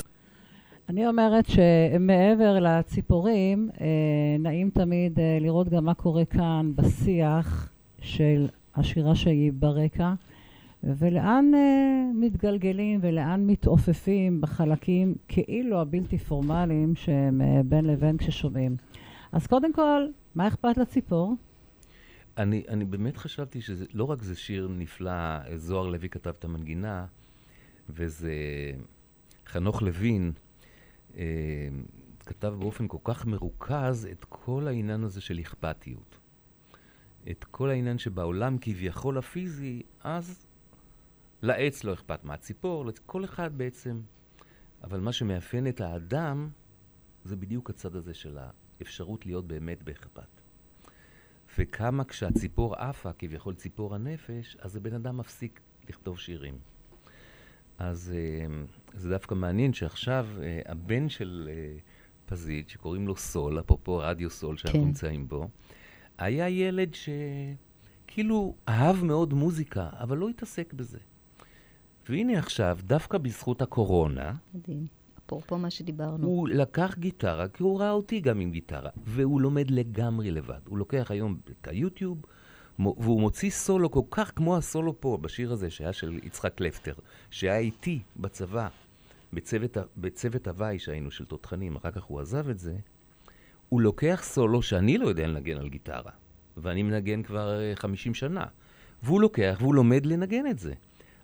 [0.89, 3.87] אני אומרת שמעבר לציפורים, אה,
[4.39, 7.69] נעים תמיד אה, לראות גם מה קורה כאן בשיח
[8.01, 10.13] של השירה שהיא ברקע,
[10.83, 18.75] ולאן אה, מתגלגלים ולאן מתעופפים בחלקים כאילו הבלתי פורמליים שהם בין לבין כששומעים.
[19.31, 21.35] אז קודם כל, מה אכפת לציפור?
[22.37, 27.05] אני, אני באמת חשבתי שזה, לא רק זה שיר נפלא, זוהר לוי כתב את המנגינה,
[27.89, 28.33] וזה
[29.45, 30.31] חנוך לוין
[31.17, 31.23] אה,
[32.19, 36.19] כתב באופן כל כך מרוכז את כל העניין הזה של אכפתיות.
[37.31, 40.47] את כל העניין שבעולם כביכול הפיזי, אז
[41.41, 44.01] לעץ לא אכפת מהציפור, לכל אחד בעצם.
[44.83, 46.49] אבל מה שמאפיין את האדם,
[47.23, 50.44] זה בדיוק הצד הזה של האפשרות להיות באמת באכפת.
[51.59, 56.57] וכמה כשהציפור עפה, כביכול ציפור הנפש, אז הבן אדם מפסיק לכתוב שירים.
[57.77, 58.63] אז אה,
[58.93, 61.77] זה דווקא מעניין שעכשיו אה, הבן של אה,
[62.25, 64.85] פזית, שקוראים לו סול, אפרופו רדיו סול שאנחנו כן.
[64.85, 65.47] נמצאים בו,
[66.17, 70.99] היה ילד שכאילו אהב מאוד מוזיקה, אבל לא התעסק בזה.
[72.09, 74.87] והנה עכשיו, דווקא בזכות הקורונה, מדהים.
[75.25, 76.27] אפרופו מה שדיברנו.
[76.27, 80.59] הוא לקח גיטרה, כי הוא ראה אותי גם עם גיטרה, והוא לומד לגמרי לבד.
[80.67, 82.21] הוא לוקח היום את היוטיוב,
[82.79, 86.93] והוא מוציא סולו כל כך כמו הסולו פה, בשיר הזה, שהיה של יצחק קלפטר,
[87.29, 88.67] שהיה איתי בצבא,
[89.33, 92.75] בצוות, בצוות הוואי שהיינו של תותחנים, אחר כך הוא עזב את זה.
[93.69, 96.11] הוא לוקח סולו שאני לא יודע לנגן על גיטרה,
[96.57, 98.45] ואני מנגן כבר אה, 50 שנה,
[99.03, 100.73] והוא לוקח והוא לומד לנגן את זה.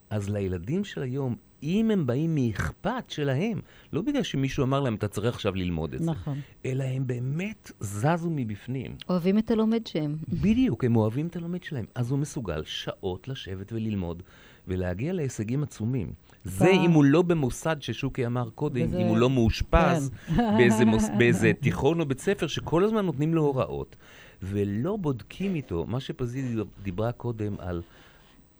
[0.09, 3.59] אז לילדים של היום, אם הם באים מאכפת שלהם,
[3.93, 6.39] לא בגלל שמישהו אמר להם, אתה צריך עכשיו ללמוד את זה, נכון.
[6.65, 8.95] אלא הם באמת זזו מבפנים.
[9.09, 10.15] אוהבים את הלומד שהם.
[10.41, 11.85] בדיוק, הם אוהבים את הלומד שלהם.
[11.95, 14.23] אז הוא מסוגל שעות לשבת וללמוד
[14.67, 16.13] ולהגיע להישגים עצומים.
[16.43, 20.35] זה אם הוא לא במוסד ששוקי אמר קודם, וזה- אם הוא לא מאושפז כן.
[20.57, 23.95] באיזה, מוס, באיזה תיכון או בית ספר, שכל הזמן נותנים לו הוראות,
[24.43, 26.45] ולא בודקים איתו, מה שפזית
[26.83, 27.81] דיברה קודם על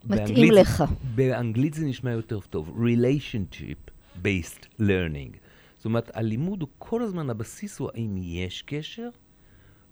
[0.04, 0.84] מתאים באנגלית- לך.
[1.14, 3.90] באנגלית זה נשמע יותר טוב, relationship
[4.22, 5.36] based learning.
[5.76, 9.08] זאת אומרת, הלימוד הוא כל הזמן, הבסיס הוא האם יש קשר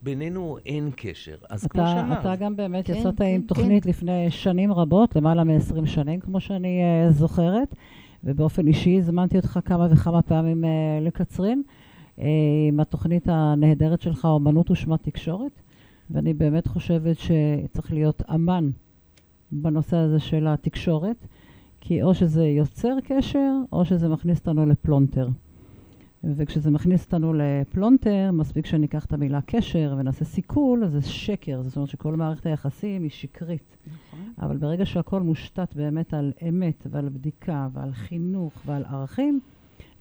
[0.03, 1.37] בינינו או אין קשר.
[1.51, 3.47] אז כמו אתה, שאמרת, אתה גם באמת כן, יצאת כן, עם כן.
[3.47, 7.75] תוכנית לפני שנים רבות, למעלה מ-20 שנים, כמו שאני uh, זוכרת,
[8.25, 10.69] ובאופן אישי הזמנתי אותך כמה וכמה פעמים uh,
[11.07, 11.63] לקצרין,
[12.19, 12.23] uh,
[12.69, 15.53] עם התוכנית הנהדרת שלך, אומנות ושמת תקשורת,
[16.11, 18.71] ואני באמת חושבת שצריך להיות אמן
[19.53, 21.27] בנושא הזה של התקשורת,
[21.81, 25.29] כי או שזה יוצר קשר, או שזה מכניס אותנו לפלונטר.
[26.25, 31.63] וכשזה מכניס אותנו לפלונטר, מספיק שניקח את המילה קשר ונעשה סיכול, אז זה שקר.
[31.63, 33.77] זאת אומרת שכל מערכת היחסים היא שקרית.
[34.43, 39.41] אבל ברגע שהכל מושתת באמת על אמת ועל בדיקה ועל חינוך ועל ערכים,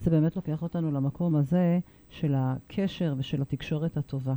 [0.01, 4.35] זה באמת לוקח אותנו למקום הזה של הקשר ושל התקשורת הטובה.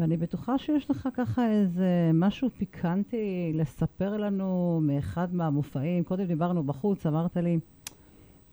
[0.00, 6.04] ואני בטוחה שיש לך ככה איזה משהו פיקנטי לספר לנו מאחד מהמופעים.
[6.04, 7.58] קודם דיברנו בחוץ, אמרת לי,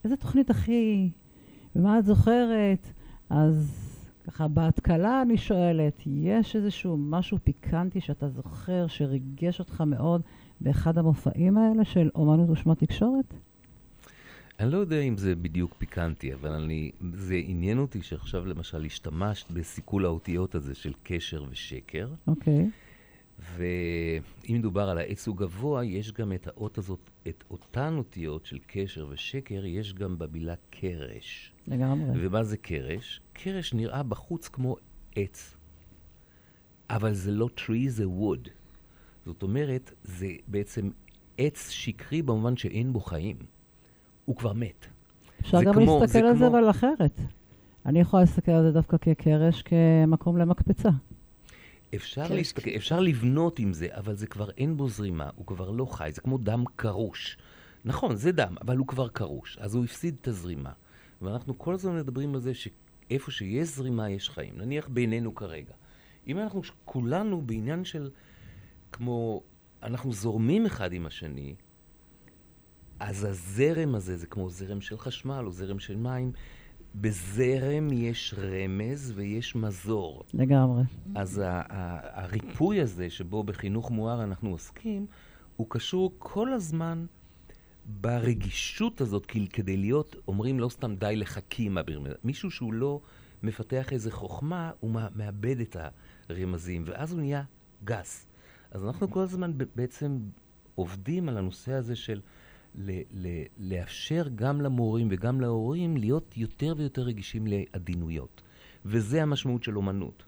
[0.03, 1.09] איזה תוכנית הכי...
[1.75, 2.91] ומה את זוכרת?
[3.29, 3.83] אז
[4.27, 10.21] ככה, בהתקלה אני שואלת, יש איזשהו משהו פיקנטי שאתה זוכר, שריגש אותך מאוד
[10.61, 13.33] באחד המופעים האלה של אומנות ושמת תקשורת?
[14.59, 19.51] אני לא יודע אם זה בדיוק פיקנטי, אבל אני, זה עניין אותי שעכשיו למשל השתמשת
[19.51, 22.69] בסיכול האותיות הזה של קשר ושקר, אוקיי.
[23.39, 28.57] ואם מדובר על העץ הוא גבוה, יש גם את האות הזאת, את אותן אותיות של
[28.67, 31.53] קשר ושקר, יש גם במילה קרש.
[31.67, 32.27] לגמרי.
[32.27, 33.21] ומה זה קרש?
[33.33, 34.75] קרש נראה בחוץ כמו
[35.15, 35.57] עץ,
[36.89, 38.49] אבל זה לא tree, זה wood.
[39.25, 40.89] זאת אומרת, זה בעצם
[41.37, 43.37] עץ שקרי במובן שאין בו חיים.
[44.27, 44.85] הוא כבר מת.
[45.41, 47.19] אפשר גם כמו- להסתכל זה על זה, כמו- אבל אחרת.
[47.85, 50.89] אני יכולה להסתכל על זה דווקא כקרש, כמקום למקפצה.
[51.95, 55.71] אפשר, כן, להסתכל, אפשר לבנות עם זה, אבל זה כבר אין בו זרימה, הוא כבר
[55.71, 57.37] לא חי, זה כמו דם קרוש.
[57.85, 60.71] נכון, זה דם, אבל הוא כבר קרוש, אז הוא הפסיד את הזרימה.
[61.21, 64.53] ואנחנו כל הזמן מדברים על זה שאיפה שיש זרימה יש חיים.
[64.57, 65.73] נניח בינינו כרגע.
[66.27, 68.09] אם אנחנו כולנו בעניין של
[68.91, 69.41] כמו,
[69.83, 71.55] אנחנו זורמים אחד עם השני,
[72.99, 76.31] אז הזרם הזה זה כמו זרם של חשמל או זרם של מים.
[76.95, 80.23] בזרם יש רמז ויש מזור.
[80.33, 80.83] לגמרי.
[81.15, 85.05] אז ה- ה- הריפוי הזה, שבו בחינוך מואר אנחנו עוסקים,
[85.55, 87.05] הוא קשור כל הזמן
[87.85, 91.77] ברגישות הזאת, כי כדי להיות, אומרים לא סתם די לחכים,
[92.23, 93.01] מישהו שהוא לא
[93.43, 95.75] מפתח איזה חוכמה, הוא מא- מאבד את
[96.29, 97.43] הרמזים, ואז הוא נהיה
[97.83, 98.27] גס.
[98.71, 100.19] אז אנחנו כל הזמן בעצם
[100.75, 102.21] עובדים על הנושא הזה של
[102.77, 108.41] ל- ל- לאפשר גם למורים וגם להורים להיות יותר ויותר רגישים לעדינויות.
[108.85, 110.23] וזה המשמעות של אומנות.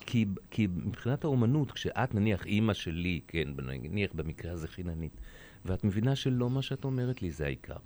[0.00, 5.20] כי, כי מבחינת האומנות, כשאת, נניח, אימא שלי, כן, נניח במקרה הזה חיננית,
[5.64, 7.76] ואת מבינה שלא מה שאת אומרת לי זה העיקר.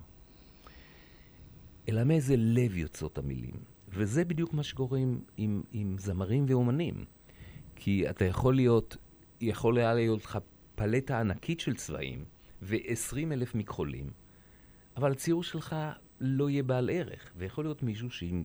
[1.89, 3.55] אלא מאיזה לב יוצאות המילים.
[3.89, 7.05] וזה בדיוק מה שקורה עם, עם, עם זמרים ואומנים.
[7.75, 8.97] כי אתה יכול להיות,
[9.41, 10.37] יכול היה להיות לך
[10.75, 12.25] פלטה ענקית של צבעים
[12.63, 14.11] ו-20 אלף מכחולים,
[14.97, 15.75] אבל הציור שלך
[16.21, 17.31] לא יהיה בעל ערך.
[17.37, 18.43] ויכול להיות מישהו שעם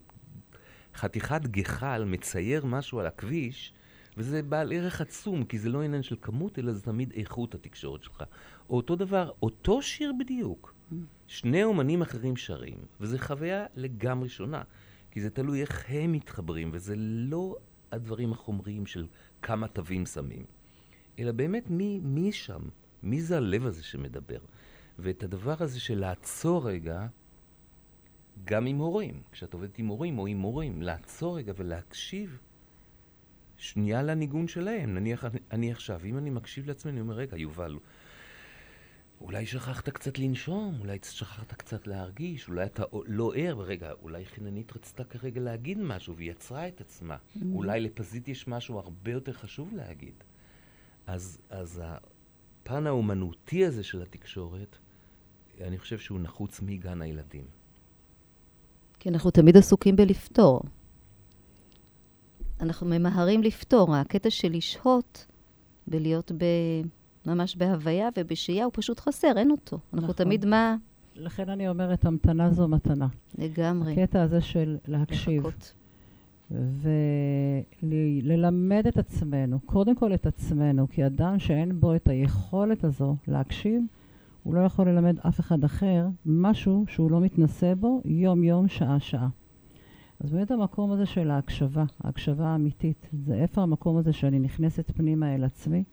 [0.94, 3.72] חתיכת גחל מצייר משהו על הכביש,
[4.16, 8.02] וזה בעל ערך עצום, כי זה לא עניין של כמות, אלא זה תמיד איכות התקשורת
[8.02, 8.24] שלך.
[8.70, 10.74] או אותו דבר, אותו שיר בדיוק.
[11.26, 14.62] שני אומנים אחרים שרים, וזו חוויה לגמרי שונה.
[15.10, 17.56] כי זה תלוי איך הם מתחברים, וזה לא
[17.92, 19.06] הדברים החומריים של
[19.42, 20.44] כמה תווים שמים,
[21.18, 22.60] אלא באמת מי, מי שם,
[23.02, 24.38] מי זה הלב הזה שמדבר.
[24.98, 27.06] ואת הדבר הזה של לעצור רגע,
[28.44, 32.38] גם עם הורים, כשאת עובדת עם הורים או עם מורים, לעצור רגע ולהקשיב
[33.56, 34.94] שנייה לניגון שלהם.
[34.94, 37.78] נניח אני, אני עכשיו, אם אני מקשיב לעצמי, אני אומר, רגע, יובל,
[39.20, 44.76] אולי שכחת קצת לנשום, אולי שכחת קצת להרגיש, אולי אתה לא ער, רגע, אולי חיננית
[44.76, 47.16] רצתה כרגע להגיד משהו והיא יצרה את עצמה.
[47.16, 47.44] Mm-hmm.
[47.52, 50.14] אולי לפזית יש משהו הרבה יותר חשוב להגיד.
[51.06, 51.82] אז, אז
[52.68, 54.76] הפן האומנותי הזה של התקשורת,
[55.60, 57.44] אני חושב שהוא נחוץ מגן הילדים.
[58.98, 60.60] כי אנחנו תמיד עסוקים בלפתור.
[62.60, 63.96] אנחנו ממהרים לפתור.
[63.96, 65.26] הקטע של לשהות,
[65.86, 66.44] בלהיות ב...
[67.26, 69.78] ממש בהוויה ובשהייה, הוא פשוט חסר, אין אותו.
[69.92, 70.24] אנחנו נכון.
[70.24, 70.76] תמיד מה?
[71.14, 73.08] לכן אני אומרת, המתנה זו מתנה.
[73.38, 73.92] לגמרי.
[74.02, 75.74] הקטע הזה של להקשיב לחכות.
[77.82, 83.82] וללמד את עצמנו, קודם כל את עצמנו, כי אדם שאין בו את היכולת הזו להקשיב,
[84.42, 89.28] הוא לא יכול ללמד אף אחד אחר משהו שהוא לא מתנסה בו יום-יום, שעה-שעה.
[90.20, 95.34] אז באמת המקום הזה של ההקשבה, ההקשבה האמיתית, זה איפה המקום הזה שאני נכנסת פנימה
[95.34, 95.84] אל עצמי,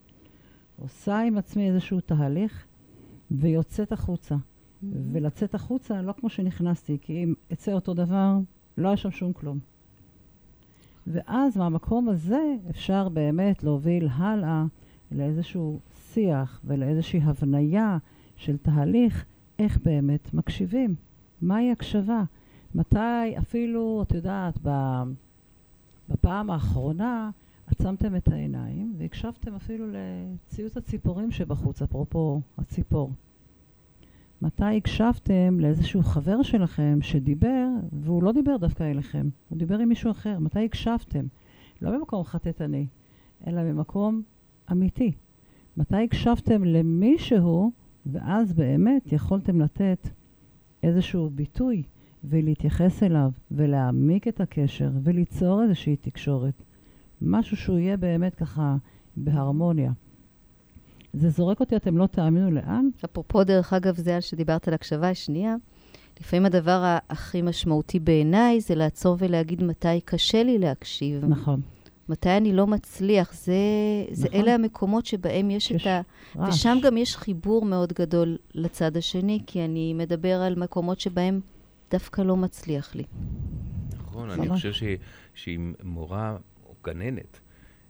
[0.78, 2.66] עושה עם עצמי איזשהו תהליך,
[3.32, 4.36] ויוצאת החוצה.
[5.12, 8.38] ולצאת החוצה לא כמו שנכנסתי, כי אם אצא אותו דבר,
[8.78, 9.60] לא היה שם שום כלום.
[11.08, 14.66] ואז מהמקום הזה אפשר באמת להוביל הלאה
[15.12, 15.80] לאיזשהו
[16.14, 17.97] שיח ולאיזושהי הבניה
[18.36, 19.26] של תהליך
[19.60, 20.95] איך באמת מקשיבים.
[21.41, 22.24] מהי הקשבה?
[22.76, 24.60] מתי אפילו, את יודעת,
[26.10, 27.30] בפעם האחרונה
[27.68, 33.12] עצמתם את העיניים והקשבתם אפילו לציוץ הציפורים שבחוץ, אפרופו הציפור.
[34.41, 40.11] מתי הקשבתם לאיזשהו חבר שלכם שדיבר, והוא לא דיבר דווקא אליכם, הוא דיבר עם מישהו
[40.11, 40.39] אחר.
[40.39, 41.25] מתי הקשבתם?
[41.81, 42.88] לא במקום חטטני,
[43.47, 44.21] אלא במקום
[44.71, 45.11] אמיתי.
[45.77, 47.71] מתי הקשבתם למישהו,
[48.05, 50.09] ואז באמת יכולתם לתת
[50.83, 51.83] איזשהו ביטוי
[52.23, 56.63] ולהתייחס אליו, ולהעמיק את הקשר, וליצור איזושהי תקשורת.
[57.21, 58.75] משהו שהוא יהיה באמת ככה
[59.17, 59.91] בהרמוניה.
[61.18, 62.89] זה זורק אותי, אתם לא תאמינו לאן.
[63.05, 65.55] אפרופו, דרך אגב, זה על שדיברת על הקשבה השנייה.
[66.20, 71.26] לפעמים הדבר הכי משמעותי בעיניי זה לעצור ולהגיד מתי קשה לי להקשיב.
[71.26, 71.61] נכון.
[72.09, 73.34] מתי אני לא מצליח.
[73.34, 73.53] זה,
[74.11, 74.39] זה נכון.
[74.41, 76.01] אלה המקומות שבהם יש, יש את ה...
[76.38, 76.55] רעש.
[76.55, 81.39] ושם גם יש חיבור מאוד גדול לצד השני, כי אני מדבר על מקומות שבהם
[81.91, 83.03] דווקא לא מצליח לי.
[83.97, 84.49] נכון, אני.
[84.49, 84.84] חושב ש-
[85.34, 87.39] שאם מורה או גננת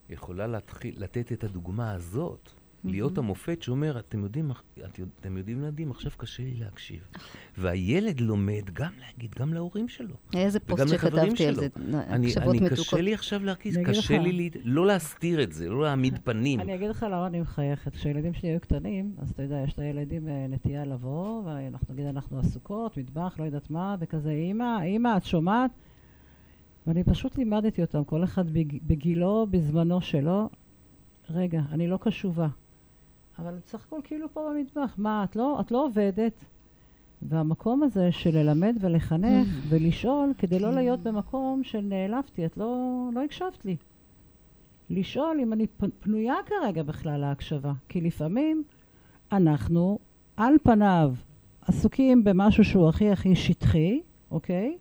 [0.09, 2.49] יכולה להתחיל, לתת את הדוגמה הזאת,
[2.85, 6.99] להיות המופת שאומר, אתם יודעים, את, יודע- אתם יודעים ילדים, עכשיו קשה לי להקשיב.
[7.57, 10.15] והילד לומד גם להגיד, גם להורים שלו.
[10.35, 11.55] איזה פוסט שכתבתי על שלו.
[11.55, 11.67] זה,
[12.07, 12.77] אני, הקשבות אני מתוקות.
[12.85, 16.59] קשה לי עכשיו להרגיז, אני קשה לך- לי לא להסתיר את זה, לא להעמיד פנים.
[16.59, 17.93] אני אגיד לך למה אני מחייכת.
[17.95, 22.39] כשהילדים שלי היו קטנים, אז אתה יודע, יש לילדים אה, נטייה לבוא, ואנחנו נגיד, אנחנו
[22.39, 25.71] עסוקות, מטבח, לא יודעת מה, וכזה, אמא, אמא, את שומעת?
[26.87, 30.49] ואני פשוט לימדתי אותם, כל אחד בג- בגילו, בזמנו שלו,
[31.29, 32.47] רגע, אני לא קשובה.
[33.39, 36.45] אבל בסך הכל כאילו פה במטבח, מה, את לא, את לא עובדת?
[37.21, 43.23] והמקום הזה של ללמד ולחנך ולשאול, כדי לא להיות במקום של נעלבתי, את לא, לא
[43.23, 43.75] הקשבת לי.
[44.89, 45.67] לשאול אם אני
[45.99, 47.73] פנויה כרגע בכלל להקשבה.
[47.89, 48.63] כי לפעמים
[49.31, 49.99] אנחנו,
[50.37, 51.13] על פניו,
[51.61, 54.77] עסוקים במשהו שהוא הכי הכי שטחי, אוקיי?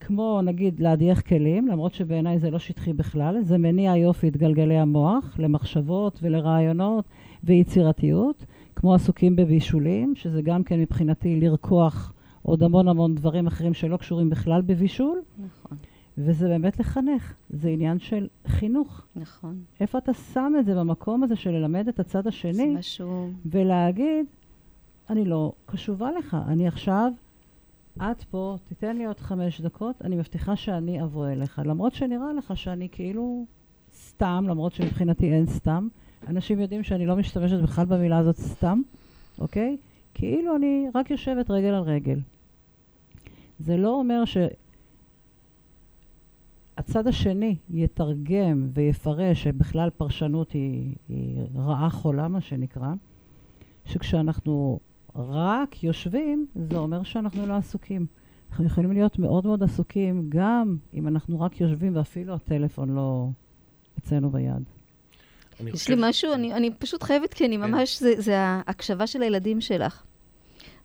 [0.00, 4.78] כמו נגיד להדיח כלים, למרות שבעיניי זה לא שטחי בכלל, זה מניע יופי את גלגלי
[4.78, 7.04] המוח למחשבות ולרעיונות
[7.44, 12.12] ויצירתיות, כמו עסוקים בבישולים, שזה גם כן מבחינתי לרקוח
[12.42, 15.78] עוד המון המון דברים אחרים שלא קשורים בכלל בבישול, נכון,
[16.18, 19.06] וזה באמת לחנך, זה עניין של חינוך.
[19.16, 19.62] נכון.
[19.80, 23.30] איפה אתה שם את זה במקום הזה של ללמד את הצד זה השני, משהו...
[23.46, 24.26] ולהגיד,
[25.10, 27.12] אני לא קשובה לך, אני עכשיו,
[27.96, 31.62] את פה, תיתן לי עוד חמש דקות, אני מבטיחה שאני אבוא אליך.
[31.64, 33.44] למרות שנראה לך שאני כאילו
[33.94, 35.88] סתם, למרות שמבחינתי אין סתם.
[36.28, 38.80] אנשים יודעים שאני לא משתמשת בכלל במילה הזאת סתם,
[39.38, 39.76] אוקיי?
[40.14, 42.18] כאילו אני רק יושבת רגל על רגל.
[43.58, 44.22] זה לא אומר
[46.76, 52.92] שהצד השני יתרגם ויפרש שבכלל פרשנות היא, היא רעה חולה, מה שנקרא,
[53.84, 54.80] שכשאנחנו
[55.16, 58.06] רק יושבים, זה אומר שאנחנו לא עסוקים.
[58.50, 63.28] אנחנו יכולים להיות מאוד מאוד עסוקים, גם אם אנחנו רק יושבים ואפילו הטלפון לא
[63.98, 64.62] אצלנו ביד.
[65.60, 67.62] יש חושב- לי משהו, אני, אני פשוט חייבת, כי אני כן.
[67.70, 70.02] ממש, זה, זה ההקשבה של הילדים שלך.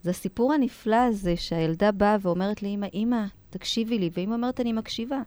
[0.03, 5.21] זה הסיפור הנפלא הזה שהילדה באה ואומרת לאמא, אמא, תקשיבי לי, ואמא אומרת, אני מקשיבה.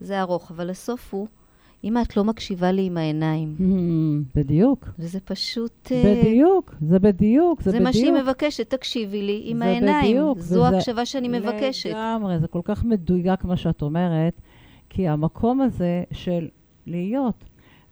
[0.00, 1.26] זה ארוך, אבל הסוף הוא,
[1.84, 3.56] אמא, את לא מקשיבה לי עם העיניים.
[4.34, 4.88] בדיוק.
[4.98, 5.92] וזה פשוט...
[5.92, 7.86] אה, בדיוק, זה בדיוק, זה זה בדיוק.
[7.86, 10.16] מה שהיא מבקשת, תקשיבי לי עם זה העיניים.
[10.16, 11.90] בדיוק, זו וזה ההקשבה שאני מבקשת.
[11.90, 14.40] לגמרי, זה כל כך מדויק מה שאת אומרת,
[14.90, 16.48] כי המקום הזה של
[16.86, 17.44] להיות,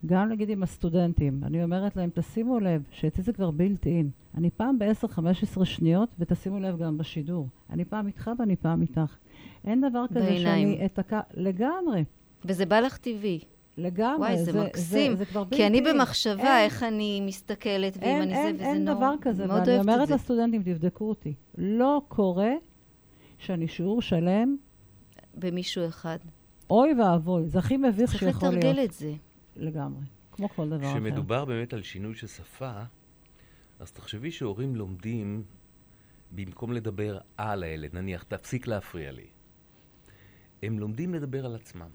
[0.07, 4.11] גם נגיד עם הסטודנטים, אני אומרת להם, תשימו לב, שאצלי זה כבר בילט אין.
[4.35, 7.49] אני פעם ב-10-15 שניות, ותשימו לב גם בשידור.
[7.71, 9.17] אני פעם איתך ואני פעם איתך.
[9.65, 10.69] אין דבר כזה בעיניים.
[10.75, 12.05] שאני אתקע, לגמרי,
[12.45, 13.41] וזה בא לך טבעי.
[13.79, 14.19] לגמרי.
[14.19, 15.13] וואי, זה מקסים.
[15.13, 15.81] זה, זה כבר כי אני.
[15.81, 18.95] במחשבה, אין- איך אני מסתכלת, ואם אין, אני אין, זה, וזה אין נורא.
[18.97, 20.15] דבר כזה, ואני אומרת זה.
[20.15, 21.35] לסטודנטים, תבדקו אותי.
[21.59, 22.53] לא קורה
[23.39, 24.57] שאני שיעור שלם,
[25.35, 26.19] במישהו אחד.
[26.71, 28.65] אוי ואבוי, זה הכי מביך צריך שיכול להיות.
[28.65, 29.13] לתרגל את זה.
[29.57, 30.93] לגמרי, כמו כל דבר אחר.
[31.01, 32.73] כשמדובר באמת על שינוי של שפה,
[33.81, 35.43] אז תחשבי שהורים לומדים,
[36.33, 39.27] במקום לדבר על הילד, נניח, תפסיק להפריע לי,
[40.63, 41.89] הם לומדים לדבר על עצמם.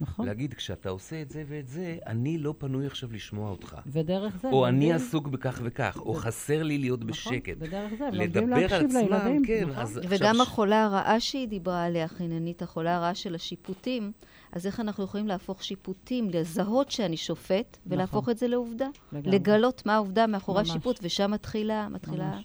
[0.00, 0.26] נכון.
[0.26, 3.76] להגיד, כשאתה עושה את זה ואת זה, אני לא פנוי עכשיו לשמוע אותך.
[3.86, 4.48] ודרך זה...
[4.48, 7.56] או אני לומדים- עסוק בכך וכך, או חסר לי להיות נכון, בשקט.
[7.58, 9.44] ודרך זה, לומדים לדבר על להקשיב עצמם, לילדים.
[9.44, 9.82] כן, נכון.
[9.82, 10.42] אז וגם עכשיו...
[10.42, 14.12] החולה הרעה שהיא דיברה עליה, חיננית, החולה הרעה של השיפוטים,
[14.54, 18.86] אז איך אנחנו יכולים להפוך שיפוטים, לזהות שאני שופט, ולהפוך את זה לעובדה?
[19.12, 19.30] לגמרי.
[19.38, 20.70] לגלות מה העובדה מאחורי ממש.
[20.70, 22.30] השיפוט, ושם מתחילה, מתחילה...
[22.30, 22.44] ממש.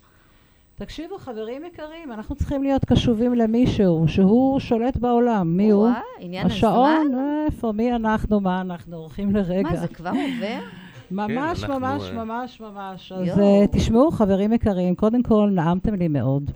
[0.75, 5.57] תקשיבו, חברים יקרים, אנחנו צריכים להיות קשובים למישהו שהוא שולט בעולם.
[5.57, 5.83] מי הוא?
[5.83, 7.01] וואי, עניין השעון?
[7.05, 7.45] הזמן?
[7.45, 7.71] איפה?
[7.71, 8.39] מי אנחנו?
[8.39, 8.97] מה אנחנו?
[8.97, 9.69] הולכים לרגע.
[9.69, 10.59] מה, זה כבר עובר?
[11.11, 13.11] ממש, כן, אנחנו, ממש, אה, ממש, ממש.
[13.11, 13.39] אז.
[13.39, 16.51] אה, תשמעו, חברים יקרים, קודם כל, נעמתם לי מאוד.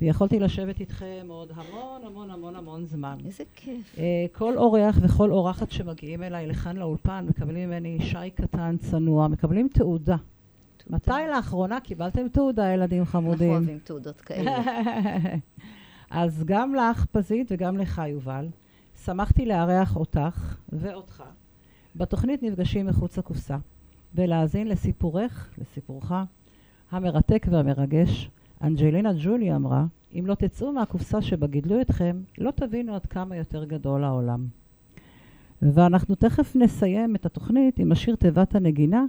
[0.00, 3.18] ויכולתי לשבת איתכם עוד המון, המון, המון, המון זמן.
[3.26, 3.98] איזה כיף.
[3.98, 9.68] אה, כל אורח וכל אורחת שמגיעים אליי לכאן לאולפן, מקבלים ממני שי קטן, צנוע, מקבלים
[9.68, 10.16] תעודה.
[10.90, 13.50] מתי לאחרונה קיבלתם תעודה, ילדים אנחנו חמודים?
[13.50, 14.58] אוהבים תעודות כאלה.
[16.10, 18.48] אז גם לך, פזית, וגם לך, יובל,
[19.04, 21.22] שמחתי לארח אותך ואותך
[21.96, 23.56] בתוכנית נפגשים מחוץ לקופסה,
[24.14, 26.12] ולהאזין לסיפורך, לסיפורך,
[26.90, 28.30] המרתק והמרגש.
[28.62, 29.84] אנג'לינה ג'ולי אמרה,
[30.18, 34.46] אם לא תצאו מהקופסה שבה גידלו אתכם, לא תבינו עד כמה יותר גדול העולם.
[35.62, 39.04] ואנחנו תכף נסיים את התוכנית עם השיר תיבת הנגינה,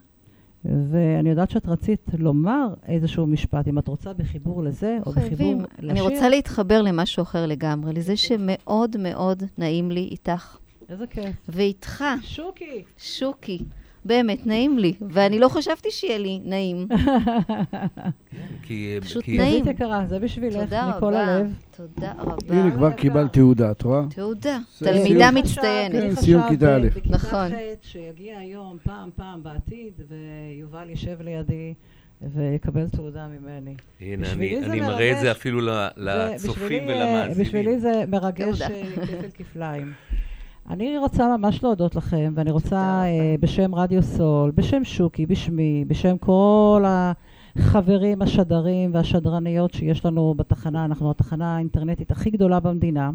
[0.66, 5.58] ואני יודעת שאת רצית לומר איזשהו משפט, אם את רוצה בחיבור לזה, או חייבים.
[5.58, 5.92] בחיבור לשיר.
[5.92, 10.58] אני רוצה להתחבר למשהו אחר לגמרי, לזה שמאוד מאוד נעים לי איתך
[10.90, 11.36] איזה כיף.
[11.50, 12.84] ואיתך, שוקי.
[12.98, 13.60] שוקי.
[14.06, 16.88] באמת, נעים לי, ואני לא חשבתי שיהיה לי נעים.
[18.64, 18.98] כי...
[19.02, 19.62] פשוט כי- נעים.
[19.62, 21.20] פזית יקרה, זה בשבילך, תודה מכל רבה.
[21.36, 21.54] הלב.
[21.78, 22.36] תודה רבה.
[22.56, 24.02] הנה, כבר קיבלת תעודה, את רואה?
[24.16, 24.58] תעודה.
[24.80, 25.32] תלמידה.
[25.32, 25.96] מצטיינת.
[25.96, 26.88] כן, סיום כיתה א'.
[27.06, 27.52] נכון.
[27.82, 31.74] שיגיע היום פעם פעם בעתיד, ויובל יישב לידי
[32.22, 33.76] ויקבל תעודה ממני.
[34.02, 35.22] הנה, אני, אני מראה את מרגש.
[35.22, 35.60] זה אפילו
[35.98, 37.46] לצופים ולמאזינים.
[37.46, 38.62] בשבילי זה מרגש.
[38.62, 39.94] אה, כפל כפליים.
[40.70, 46.18] אני רוצה ממש להודות לכם, ואני רוצה אה, בשם רדיו סול, בשם שוקי, בשמי, בשם
[46.18, 46.84] כל
[47.56, 53.10] החברים, השדרים והשדרניות שיש לנו בתחנה, אנחנו התחנה האינטרנטית הכי גדולה במדינה,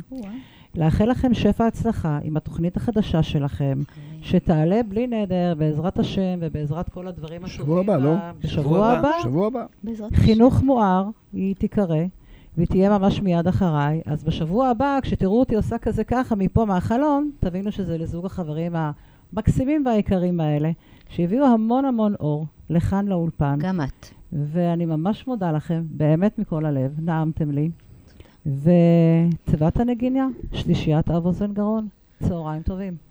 [0.75, 3.79] לאחל לכם שפע הצלחה עם התוכנית החדשה שלכם,
[4.23, 7.79] שתעלה בלי נדר, בעזרת השם ובעזרת כל הדברים הטובים.
[7.79, 8.15] הבא, לא?
[8.45, 9.09] בשבוע שבוע הבא.
[9.09, 9.23] הבא.
[9.23, 9.65] שבוע הבא.
[9.85, 10.23] בעזרת השם.
[10.23, 11.97] חינוך מואר, היא תיקרא,
[12.57, 14.01] והיא תהיה ממש מיד אחריי.
[14.07, 18.73] אז בשבוע הבא, כשתראו אותי עושה כזה ככה מפה מהחלון, תבינו שזה לזוג החברים
[19.33, 20.71] המקסימים והיקרים האלה,
[21.09, 23.59] שהביאו המון המון אור לכאן לאולפן.
[23.61, 24.07] גם את.
[24.33, 27.71] ואני ממש מודה לכם, באמת מכל הלב, נעמתם לי.
[28.47, 31.89] ותיבת הנגינה, שלישיית אב אוזן גרון,
[32.23, 33.06] צהריים טובים.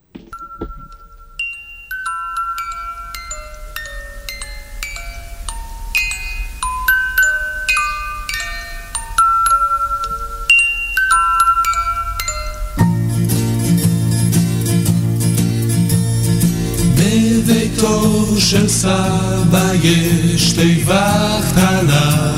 [17.86, 22.34] בביתו של סבא יש תיבה קטנה.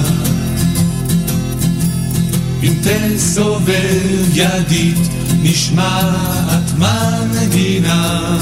[2.64, 4.98] אם תסובב ידית
[5.44, 8.38] נשמעת מנגינה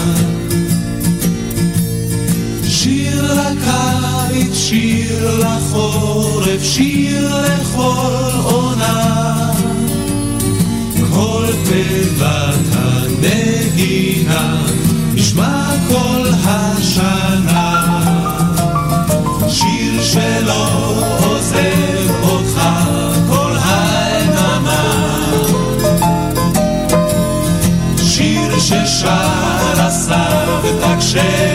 [2.68, 9.51] שיר לקיץ, שיר לחורף, שיר לכל עונה.
[11.14, 14.62] כל תיבת הנגינה
[15.16, 16.35] נשמע כל
[31.16, 31.55] shame.